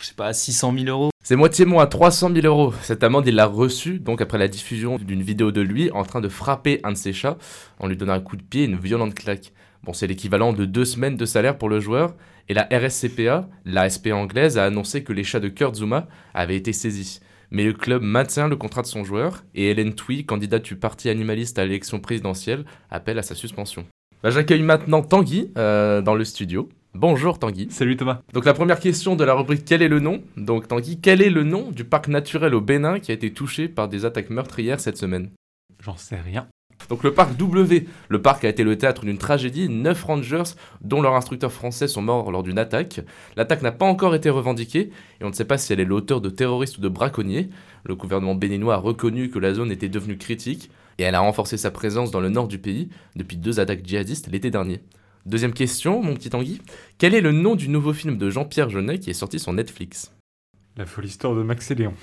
je 0.00 0.06
sais 0.06 0.14
pas, 0.14 0.32
600 0.32 0.74
000 0.78 0.86
euros. 0.86 1.10
C'est 1.22 1.36
moitié 1.36 1.64
moins 1.64 1.86
300 1.86 2.30
000 2.34 2.46
euros. 2.46 2.72
Cette 2.82 3.02
amende, 3.02 3.26
il 3.26 3.34
l'a 3.34 3.46
reçue 3.46 3.98
donc 3.98 4.20
après 4.20 4.38
la 4.38 4.48
diffusion 4.48 4.96
d'une 4.96 5.22
vidéo 5.22 5.52
de 5.52 5.60
lui 5.60 5.90
en 5.90 6.04
train 6.04 6.20
de 6.20 6.28
frapper 6.28 6.80
un 6.84 6.92
de 6.92 6.96
ses 6.96 7.12
chats 7.12 7.36
en 7.78 7.86
lui 7.86 7.96
donnant 7.96 8.14
un 8.14 8.20
coup 8.20 8.36
de 8.36 8.42
pied 8.42 8.62
et 8.62 8.66
une 8.66 8.78
violente 8.78 9.14
claque. 9.14 9.52
Bon, 9.82 9.92
c'est 9.92 10.06
l'équivalent 10.06 10.52
de 10.52 10.64
deux 10.64 10.84
semaines 10.84 11.16
de 11.16 11.24
salaire 11.24 11.58
pour 11.58 11.68
le 11.68 11.80
joueur. 11.80 12.14
Et 12.48 12.54
la 12.54 12.66
RSCPA, 12.72 13.48
la 13.66 13.90
SPA 13.90 14.16
anglaise, 14.16 14.56
a 14.56 14.64
annoncé 14.64 15.04
que 15.04 15.12
les 15.12 15.24
chats 15.24 15.40
de 15.40 15.48
Kurt 15.48 15.76
Zuma 15.76 16.08
avaient 16.32 16.56
été 16.56 16.72
saisis. 16.72 17.20
Mais 17.50 17.64
le 17.64 17.72
club 17.72 18.02
maintient 18.02 18.48
le 18.48 18.56
contrat 18.56 18.82
de 18.82 18.86
son 18.86 19.04
joueur 19.04 19.44
et 19.54 19.70
Hélène 19.70 19.94
Tui, 19.94 20.24
candidate 20.24 20.64
du 20.64 20.76
parti 20.76 21.08
animaliste 21.08 21.58
à 21.58 21.64
l'élection 21.64 22.00
présidentielle, 22.00 22.64
appelle 22.90 23.18
à 23.18 23.22
sa 23.22 23.34
suspension. 23.34 23.86
Bah, 24.22 24.30
j'accueille 24.30 24.62
maintenant 24.62 25.02
Tanguy 25.02 25.52
euh, 25.56 26.02
dans 26.02 26.14
le 26.14 26.24
studio. 26.24 26.68
Bonjour 27.00 27.38
Tanguy. 27.38 27.68
Salut 27.70 27.96
Thomas. 27.96 28.22
Donc 28.32 28.44
la 28.44 28.54
première 28.54 28.80
question 28.80 29.14
de 29.14 29.22
la 29.22 29.34
rubrique 29.34 29.62
Quel 29.64 29.82
est 29.82 29.88
le 29.88 30.00
nom? 30.00 30.20
Donc 30.36 30.66
Tanguy, 30.66 30.98
quel 31.00 31.22
est 31.22 31.30
le 31.30 31.44
nom 31.44 31.70
du 31.70 31.84
parc 31.84 32.08
naturel 32.08 32.56
au 32.56 32.60
Bénin 32.60 32.98
qui 32.98 33.12
a 33.12 33.14
été 33.14 33.32
touché 33.32 33.68
par 33.68 33.86
des 33.86 34.04
attaques 34.04 34.30
meurtrières 34.30 34.80
cette 34.80 34.96
semaine? 34.96 35.30
J'en 35.78 35.96
sais 35.96 36.16
rien. 36.16 36.48
Donc 36.88 37.04
le 37.04 37.14
parc 37.14 37.36
W, 37.36 37.86
le 38.08 38.20
parc 38.20 38.44
a 38.44 38.48
été 38.48 38.64
le 38.64 38.76
théâtre 38.76 39.02
d'une 39.02 39.16
tragédie, 39.16 39.68
neuf 39.68 40.02
rangers 40.02 40.56
dont 40.80 41.00
leurs 41.00 41.14
instructeurs 41.14 41.52
français 41.52 41.86
sont 41.86 42.02
morts 42.02 42.32
lors 42.32 42.42
d'une 42.42 42.58
attaque. 42.58 43.00
L'attaque 43.36 43.62
n'a 43.62 43.70
pas 43.70 43.86
encore 43.86 44.16
été 44.16 44.28
revendiquée 44.28 44.90
et 45.20 45.24
on 45.24 45.28
ne 45.28 45.34
sait 45.34 45.44
pas 45.44 45.56
si 45.56 45.72
elle 45.72 45.78
est 45.78 45.84
l'auteur 45.84 46.20
de 46.20 46.30
terroristes 46.30 46.78
ou 46.78 46.80
de 46.80 46.88
braconniers. 46.88 47.48
Le 47.84 47.94
gouvernement 47.94 48.34
béninois 48.34 48.74
a 48.74 48.78
reconnu 48.78 49.30
que 49.30 49.38
la 49.38 49.54
zone 49.54 49.70
était 49.70 49.88
devenue 49.88 50.18
critique 50.18 50.68
et 50.98 51.04
elle 51.04 51.14
a 51.14 51.20
renforcé 51.20 51.58
sa 51.58 51.70
présence 51.70 52.10
dans 52.10 52.20
le 52.20 52.28
nord 52.28 52.48
du 52.48 52.58
pays 52.58 52.88
depuis 53.14 53.36
deux 53.36 53.60
attaques 53.60 53.86
djihadistes 53.86 54.32
l'été 54.32 54.50
dernier. 54.50 54.80
Deuxième 55.26 55.52
question, 55.52 56.02
mon 56.02 56.14
petit 56.14 56.30
Tanguy. 56.30 56.60
Quel 56.98 57.14
est 57.14 57.20
le 57.20 57.32
nom 57.32 57.56
du 57.56 57.68
nouveau 57.68 57.92
film 57.92 58.16
de 58.16 58.30
Jean-Pierre 58.30 58.70
Jeunet 58.70 58.98
qui 58.98 59.10
est 59.10 59.14
sorti 59.14 59.38
sur 59.38 59.52
Netflix? 59.52 60.12
La 60.76 60.86
folle 60.86 61.06
histoire 61.06 61.34
de 61.34 61.42
Max 61.42 61.70
et 61.70 61.74
Léon. 61.74 61.94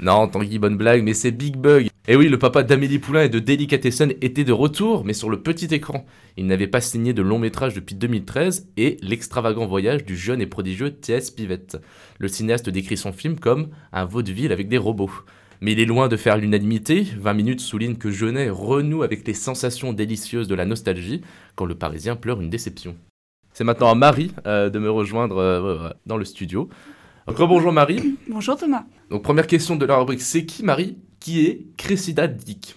Non, 0.00 0.26
Tanguy, 0.26 0.58
bonne 0.58 0.76
blague, 0.76 1.02
mais 1.02 1.14
c'est 1.14 1.30
Big 1.30 1.56
Bug. 1.56 1.86
Et 1.86 2.12
eh 2.12 2.16
oui, 2.16 2.28
le 2.28 2.38
papa 2.38 2.62
d'Amélie 2.62 2.98
Poulain 2.98 3.22
et 3.22 3.28
de 3.30 3.38
Delicatessen 3.38 4.12
était 4.20 4.44
de 4.44 4.52
retour, 4.52 5.04
mais 5.04 5.14
sur 5.14 5.30
le 5.30 5.40
petit 5.40 5.72
écran. 5.74 6.04
Il 6.36 6.46
n'avait 6.46 6.66
pas 6.66 6.82
signé 6.82 7.14
de 7.14 7.22
long 7.22 7.38
métrage 7.38 7.72
depuis 7.72 7.94
2013 7.94 8.68
et 8.76 8.98
l'extravagant 9.00 9.64
voyage 9.64 10.04
du 10.04 10.16
jeune 10.16 10.42
et 10.42 10.46
prodigieux 10.46 10.90
T.S. 10.90 11.30
Pivette. 11.30 11.78
Le 12.18 12.28
cinéaste 12.28 12.68
décrit 12.68 12.98
son 12.98 13.12
film 13.12 13.38
comme 13.38 13.68
un 13.92 14.04
vaudeville 14.04 14.52
avec 14.52 14.68
des 14.68 14.76
robots. 14.76 15.12
Mais 15.60 15.72
il 15.72 15.80
est 15.80 15.86
loin 15.86 16.08
de 16.08 16.16
faire 16.16 16.36
l'unanimité. 16.36 17.06
20 17.18 17.32
minutes 17.34 17.60
souligne 17.60 17.96
que 17.96 18.10
Jeunet 18.10 18.50
renoue 18.50 19.02
avec 19.02 19.26
les 19.26 19.34
sensations 19.34 19.92
délicieuses 19.92 20.48
de 20.48 20.54
la 20.54 20.64
nostalgie 20.64 21.22
quand 21.56 21.64
le 21.64 21.74
Parisien 21.74 22.16
pleure 22.16 22.40
une 22.40 22.50
déception. 22.50 22.96
C'est 23.52 23.64
maintenant 23.64 23.90
à 23.90 23.94
Marie 23.94 24.32
euh, 24.46 24.68
de 24.68 24.78
me 24.78 24.90
rejoindre 24.90 25.38
euh, 25.38 25.90
dans 26.06 26.16
le 26.16 26.24
studio. 26.24 26.68
bonjour 27.26 27.72
Marie. 27.72 28.16
Bonjour 28.28 28.56
Thomas. 28.56 28.84
Donc 29.10 29.22
première 29.22 29.46
question 29.46 29.76
de 29.76 29.86
la 29.86 29.96
rubrique, 29.96 30.22
c'est 30.22 30.44
qui 30.44 30.64
Marie? 30.64 30.98
Qui 31.20 31.46
est 31.46 31.66
Cressida 31.76 32.26
Dick? 32.26 32.76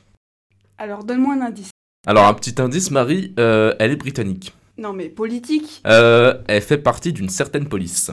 Alors 0.77 1.03
donne-moi 1.03 1.33
un 1.33 1.41
indice. 1.41 1.71
Alors 2.05 2.25
un 2.25 2.33
petit 2.33 2.61
indice, 2.61 2.91
Marie, 2.91 3.33
euh, 3.39 3.73
elle 3.79 3.91
est 3.91 3.95
britannique. 3.95 4.53
Non 4.77 4.93
mais 4.93 5.09
politique 5.09 5.81
Elle 5.83 6.61
fait 6.61 6.77
partie 6.77 7.11
d'une 7.11 7.29
certaine 7.29 7.67
police. 7.67 8.11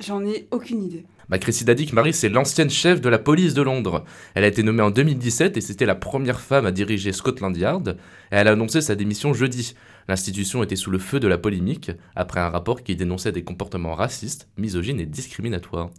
J'en 0.00 0.24
ai 0.24 0.48
aucune 0.50 0.84
idée. 0.84 1.04
Bah, 1.28 1.38
Cressida 1.38 1.74
Dick 1.74 1.92
Marie, 1.92 2.12
c'est 2.12 2.28
l'ancienne 2.28 2.70
chef 2.70 3.00
de 3.00 3.08
la 3.08 3.18
police 3.18 3.52
de 3.52 3.62
Londres. 3.62 4.04
Elle 4.34 4.44
a 4.44 4.46
été 4.46 4.62
nommée 4.62 4.82
en 4.82 4.92
2017 4.92 5.56
et 5.56 5.60
c'était 5.60 5.86
la 5.86 5.96
première 5.96 6.40
femme 6.40 6.66
à 6.66 6.70
diriger 6.70 7.12
Scotland 7.12 7.56
Yard. 7.56 7.96
Elle 8.30 8.46
a 8.46 8.52
annoncé 8.52 8.80
sa 8.80 8.94
démission 8.94 9.34
jeudi. 9.34 9.74
L'institution 10.08 10.62
était 10.62 10.76
sous 10.76 10.92
le 10.92 10.98
feu 10.98 11.18
de 11.18 11.26
la 11.26 11.38
polémique 11.38 11.90
après 12.14 12.38
un 12.38 12.48
rapport 12.48 12.84
qui 12.84 12.94
dénonçait 12.94 13.32
des 13.32 13.42
comportements 13.42 13.94
racistes, 13.94 14.48
misogynes 14.56 15.00
et 15.00 15.06
discriminatoires. 15.06 15.90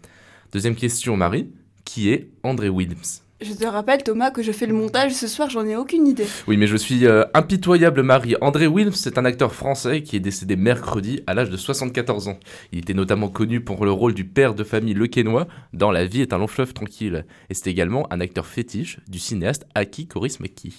Deuxième 0.53 0.75
question, 0.75 1.17
Marie. 1.17 1.51
Qui 1.83 2.09
est 2.09 2.29
André 2.43 2.69
Williams 2.69 3.26
je 3.39 3.53
te 3.53 3.65
rappelle, 3.65 4.03
Thomas, 4.03 4.31
que 4.31 4.41
je 4.41 4.51
fais 4.51 4.65
le 4.65 4.73
montage 4.73 5.13
ce 5.13 5.27
soir, 5.27 5.49
j'en 5.49 5.65
ai 5.65 5.75
aucune 5.75 6.07
idée. 6.07 6.25
Oui, 6.47 6.57
mais 6.57 6.65
je 6.65 6.75
suis 6.75 7.05
euh, 7.05 7.23
impitoyable, 7.33 8.01
Marie. 8.01 8.35
André 8.41 8.65
Wilms, 8.65 8.93
c'est 8.93 9.17
un 9.17 9.25
acteur 9.25 9.53
français 9.53 10.01
qui 10.01 10.15
est 10.15 10.19
décédé 10.19 10.55
mercredi 10.55 11.21
à 11.27 11.33
l'âge 11.33 11.49
de 11.49 11.57
74 11.57 12.29
ans. 12.29 12.39
Il 12.71 12.79
était 12.79 12.95
notamment 12.95 13.29
connu 13.29 13.61
pour 13.61 13.85
le 13.85 13.91
rôle 13.91 14.13
du 14.13 14.25
père 14.25 14.55
de 14.55 14.63
famille 14.63 14.95
lequenois 14.95 15.47
dans 15.73 15.91
La 15.91 16.05
vie 16.05 16.21
est 16.21 16.33
un 16.33 16.39
long 16.39 16.47
fleuve 16.47 16.73
tranquille. 16.73 17.25
Et 17.49 17.53
c'est 17.53 17.69
également 17.69 18.11
un 18.11 18.21
acteur 18.21 18.47
fétiche 18.47 18.99
du 19.07 19.19
cinéaste 19.19 19.67
Aki 19.75 20.07
Kaurismäki. 20.07 20.73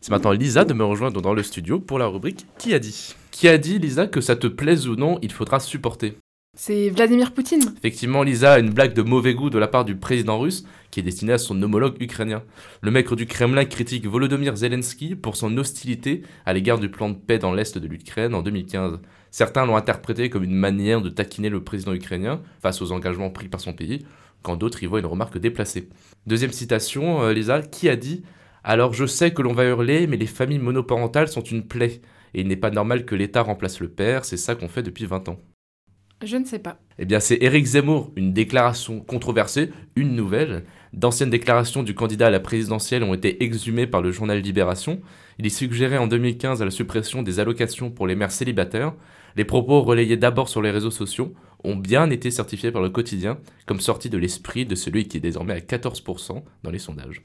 C'est 0.00 0.10
maintenant 0.10 0.32
Lisa 0.32 0.64
de 0.64 0.74
me 0.74 0.84
rejoindre 0.84 1.22
dans 1.22 1.34
le 1.34 1.42
studio 1.42 1.80
pour 1.80 1.98
la 1.98 2.06
rubrique 2.06 2.46
Qui 2.58 2.74
a 2.74 2.78
dit? 2.78 3.14
Qui 3.30 3.48
a 3.48 3.58
dit, 3.58 3.78
Lisa, 3.78 4.06
que 4.06 4.20
ça 4.20 4.36
te 4.36 4.46
plaise 4.46 4.86
ou 4.86 4.96
non, 4.96 5.18
il 5.22 5.32
faudra 5.32 5.60
supporter? 5.60 6.16
C'est 6.56 6.88
Vladimir 6.88 7.32
Poutine. 7.32 7.74
Effectivement, 7.76 8.22
Lisa 8.22 8.54
a 8.54 8.58
une 8.58 8.70
blague 8.70 8.94
de 8.94 9.02
mauvais 9.02 9.34
goût 9.34 9.50
de 9.50 9.58
la 9.58 9.68
part 9.68 9.84
du 9.84 9.94
président 9.94 10.38
russe 10.38 10.64
qui 10.90 11.00
est 11.00 11.02
destinée 11.02 11.34
à 11.34 11.38
son 11.38 11.62
homologue 11.62 12.00
ukrainien. 12.00 12.42
Le 12.80 12.90
maître 12.90 13.14
du 13.14 13.26
Kremlin 13.26 13.66
critique 13.66 14.06
Volodymyr 14.06 14.56
Zelensky 14.56 15.14
pour 15.14 15.36
son 15.36 15.56
hostilité 15.58 16.22
à 16.46 16.54
l'égard 16.54 16.78
du 16.78 16.90
plan 16.90 17.10
de 17.10 17.14
paix 17.14 17.38
dans 17.38 17.52
l'est 17.52 17.76
de 17.76 17.86
l'Ukraine 17.86 18.34
en 18.34 18.42
2015. 18.42 19.00
Certains 19.30 19.66
l'ont 19.66 19.76
interprété 19.76 20.30
comme 20.30 20.44
une 20.44 20.54
manière 20.54 21.02
de 21.02 21.10
taquiner 21.10 21.50
le 21.50 21.62
président 21.62 21.92
ukrainien 21.92 22.40
face 22.62 22.80
aux 22.80 22.90
engagements 22.90 23.30
pris 23.30 23.48
par 23.48 23.60
son 23.60 23.74
pays, 23.74 24.06
quand 24.42 24.56
d'autres 24.56 24.82
y 24.82 24.86
voient 24.86 25.00
une 25.00 25.06
remarque 25.06 25.36
déplacée. 25.36 25.90
Deuxième 26.26 26.52
citation, 26.52 27.22
euh, 27.22 27.34
Lisa, 27.34 27.60
qui 27.60 27.90
a 27.90 27.96
dit 27.96 28.22
Alors 28.64 28.94
je 28.94 29.04
sais 29.04 29.32
que 29.32 29.42
l'on 29.42 29.52
va 29.52 29.66
hurler, 29.66 30.06
mais 30.06 30.16
les 30.16 30.26
familles 30.26 30.58
monoparentales 30.58 31.28
sont 31.28 31.42
une 31.42 31.66
plaie, 31.66 32.00
et 32.32 32.40
il 32.40 32.48
n'est 32.48 32.56
pas 32.56 32.70
normal 32.70 33.04
que 33.04 33.14
l'État 33.14 33.42
remplace 33.42 33.80
le 33.80 33.88
père, 33.88 34.24
c'est 34.24 34.38
ça 34.38 34.54
qu'on 34.54 34.68
fait 34.68 34.82
depuis 34.82 35.04
20 35.04 35.28
ans. 35.28 35.38
Je 36.24 36.36
ne 36.36 36.46
sais 36.46 36.58
pas. 36.58 36.78
Eh 36.98 37.04
bien, 37.04 37.20
c'est 37.20 37.42
Éric 37.42 37.66
Zemmour, 37.66 38.10
une 38.16 38.32
déclaration 38.32 39.00
controversée, 39.00 39.70
une 39.96 40.14
nouvelle. 40.16 40.64
D'anciennes 40.94 41.28
déclarations 41.28 41.82
du 41.82 41.94
candidat 41.94 42.28
à 42.28 42.30
la 42.30 42.40
présidentielle 42.40 43.02
ont 43.02 43.12
été 43.12 43.44
exhumées 43.44 43.86
par 43.86 44.00
le 44.00 44.12
journal 44.12 44.40
Libération. 44.40 45.00
Il 45.38 45.44
y 45.44 45.50
suggérait 45.50 45.98
en 45.98 46.06
2015 46.06 46.62
la 46.62 46.70
suppression 46.70 47.22
des 47.22 47.38
allocations 47.38 47.90
pour 47.90 48.06
les 48.06 48.14
mères 48.14 48.32
célibataires. 48.32 48.94
Les 49.36 49.44
propos 49.44 49.82
relayés 49.82 50.16
d'abord 50.16 50.48
sur 50.48 50.62
les 50.62 50.70
réseaux 50.70 50.90
sociaux 50.90 51.34
ont 51.64 51.76
bien 51.76 52.08
été 52.08 52.30
certifiés 52.30 52.72
par 52.72 52.80
le 52.80 52.88
quotidien 52.88 53.38
comme 53.66 53.80
sortis 53.80 54.08
de 54.08 54.16
l'esprit 54.16 54.64
de 54.64 54.74
celui 54.74 55.08
qui 55.08 55.18
est 55.18 55.20
désormais 55.20 55.52
à 55.52 55.60
14% 55.60 56.42
dans 56.62 56.70
les 56.70 56.78
sondages. 56.78 57.22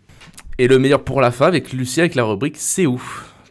Et 0.58 0.68
le 0.68 0.80
meilleur 0.80 1.06
pour 1.06 1.22
la 1.22 1.32
fin 1.32 1.48
avec 1.48 1.72
Lucie 1.72 2.02
avec 2.02 2.16
la 2.16 2.26
rubrique 2.26 2.58
C'est 2.58 2.86
où 2.86 3.02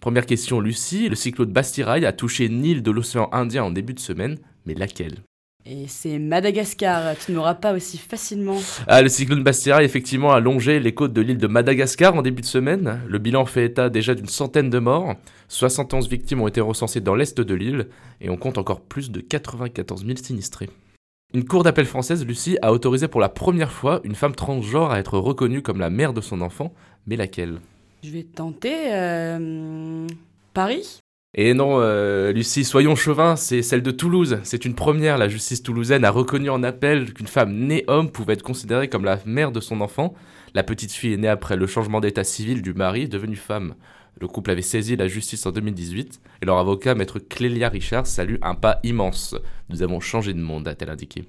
Première 0.03 0.27
question 0.27 0.61
Lucie, 0.61 1.09
le 1.09 1.15
cyclone 1.15 1.53
Bastirail 1.53 2.05
a 2.05 2.13
touché 2.13 2.47
une 2.47 2.81
de 2.81 2.91
l'océan 2.91 3.31
Indien 3.33 3.65
en 3.65 3.71
début 3.71 3.95
de 3.95 4.01
semaine, 4.01 4.39
mais 4.67 4.75
laquelle? 4.75 5.23
Et 5.67 5.87
c'est 5.89 6.19
Madagascar, 6.19 7.17
tu 7.19 7.33
n'auras 7.33 7.55
pas 7.55 7.75
aussi 7.75 7.99
facilement. 7.99 8.59
Ah, 8.87 9.03
le 9.03 9.09
cyclone 9.09 9.43
Bastirail 9.43 9.85
effectivement 9.85 10.33
a 10.33 10.41
longé 10.41 10.81
les 10.81 10.95
côtes 10.95 11.13
de 11.13 11.21
l'île 11.21 11.39
de 11.39 11.47
Madagascar 11.47 12.15
en 12.15 12.23
début 12.23 12.43
de 12.43 12.47
semaine. 12.47 13.01
Le 13.07 13.19
bilan 13.19 13.45
fait 13.45 13.67
état 13.67 13.91
déjà 13.91 14.15
d'une 14.15 14.29
centaine 14.29 14.71
de 14.71 14.79
morts. 14.79 15.15
71 15.49 16.09
victimes 16.09 16.41
ont 16.41 16.49
été 16.49 16.61
recensées 16.61 17.01
dans 17.01 17.15
l'est 17.15 17.41
de 17.41 17.55
l'île 17.55 17.89
et 18.21 18.31
on 18.31 18.37
compte 18.37 18.59
encore 18.59 18.81
plus 18.81 19.11
de 19.11 19.21
94 19.21 20.07
000 20.07 20.19
sinistrés. 20.23 20.71
Une 21.35 21.45
cour 21.45 21.63
d'appel 21.63 21.87
française, 21.87 22.27
Lucie, 22.27 22.59
a 22.63 22.73
autorisé 22.73 23.07
pour 23.07 23.21
la 23.21 23.29
première 23.29 23.71
fois 23.71 24.01
une 24.03 24.17
femme 24.17 24.35
transgenre 24.35 24.91
à 24.91 24.99
être 24.99 25.19
reconnue 25.19 25.63
comme 25.63 25.79
la 25.79 25.91
mère 25.91 26.13
de 26.13 26.21
son 26.21 26.41
enfant, 26.41 26.73
mais 27.07 27.17
laquelle? 27.17 27.61
Je 28.03 28.11
vais 28.11 28.25
tenter. 28.25 28.93
Euh... 28.93 30.07
Paris 30.55 31.00
et 31.33 31.55
non, 31.55 31.77
euh, 31.81 32.33
Lucie, 32.33 32.65
soyons 32.65 32.97
chauvins, 32.97 33.37
c'est 33.37 33.63
celle 33.63 33.83
de 33.83 33.93
Toulouse. 33.93 34.41
C'est 34.43 34.65
une 34.65 34.75
première, 34.75 35.17
la 35.17 35.29
justice 35.29 35.63
toulousaine 35.63 36.05
a 36.05 36.11
reconnu 36.11 36.51
en 36.51 36.65
appel 36.65 37.15
qu'une 37.15 37.29
femme 37.29 37.55
née 37.55 37.85
homme 37.87 38.11
pouvait 38.11 38.33
être 38.33 38.43
considérée 38.43 38.89
comme 38.89 39.05
la 39.05 39.21
mère 39.27 39.53
de 39.53 39.61
son 39.61 39.81
enfant. 39.81 40.15
La 40.55 40.65
petite 40.65 40.91
fille 40.91 41.13
est 41.13 41.19
née 41.19 41.29
après 41.29 41.57
le 41.57 41.69
changement 41.69 42.01
d'état 42.01 42.25
civil 42.25 42.63
du 42.63 42.75
mari, 42.75 43.09
devenue 43.09 43.37
femme. 43.37 43.75
Le 44.21 44.27
couple 44.27 44.51
avait 44.51 44.61
saisi 44.61 44.97
la 44.97 45.07
justice 45.07 45.47
en 45.47 45.53
2018 45.53 46.21
et 46.43 46.47
leur 46.47 46.59
avocat, 46.59 46.97
maître 46.97 47.21
Clélia 47.21 47.69
Richard, 47.69 48.09
salue 48.09 48.37
un 48.43 48.57
pas 48.57 48.81
immense. 48.83 49.37
Nous 49.69 49.85
avons 49.85 50.01
changé 50.01 50.35
de 50.35 50.41
monde, 50.41 50.67
a-t-elle 50.67 50.91
indiqué. 50.91 51.27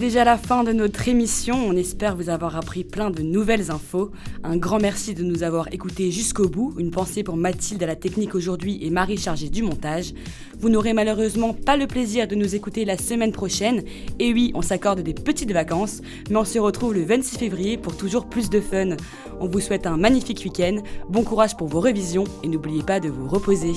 Déjà 0.00 0.24
la 0.24 0.38
fin 0.38 0.64
de 0.64 0.72
notre 0.72 1.08
émission. 1.08 1.54
On 1.54 1.76
espère 1.76 2.16
vous 2.16 2.30
avoir 2.30 2.56
appris 2.56 2.84
plein 2.84 3.10
de 3.10 3.20
nouvelles 3.20 3.70
infos. 3.70 4.10
Un 4.42 4.56
grand 4.56 4.78
merci 4.80 5.12
de 5.12 5.22
nous 5.22 5.42
avoir 5.42 5.70
écoutés 5.74 6.10
jusqu'au 6.10 6.48
bout. 6.48 6.74
Une 6.78 6.90
pensée 6.90 7.22
pour 7.22 7.36
Mathilde 7.36 7.82
à 7.82 7.86
la 7.86 7.96
technique 7.96 8.34
aujourd'hui 8.34 8.78
et 8.80 8.88
Marie 8.88 9.18
chargée 9.18 9.50
du 9.50 9.62
montage. 9.62 10.14
Vous 10.58 10.70
n'aurez 10.70 10.94
malheureusement 10.94 11.52
pas 11.52 11.76
le 11.76 11.86
plaisir 11.86 12.26
de 12.26 12.34
nous 12.34 12.54
écouter 12.54 12.86
la 12.86 12.96
semaine 12.96 13.32
prochaine. 13.32 13.84
Et 14.18 14.32
oui, 14.32 14.52
on 14.54 14.62
s'accorde 14.62 15.00
des 15.00 15.12
petites 15.12 15.52
vacances, 15.52 16.00
mais 16.30 16.36
on 16.36 16.46
se 16.46 16.58
retrouve 16.58 16.94
le 16.94 17.04
26 17.04 17.36
février 17.36 17.76
pour 17.76 17.94
toujours 17.94 18.26
plus 18.26 18.48
de 18.48 18.60
fun. 18.60 18.96
On 19.38 19.48
vous 19.48 19.60
souhaite 19.60 19.86
un 19.86 19.98
magnifique 19.98 20.40
week-end, 20.46 20.78
bon 21.10 21.24
courage 21.24 21.58
pour 21.58 21.68
vos 21.68 21.80
révisions 21.80 22.24
et 22.42 22.48
n'oubliez 22.48 22.82
pas 22.82 23.00
de 23.00 23.10
vous 23.10 23.28
reposer. 23.28 23.74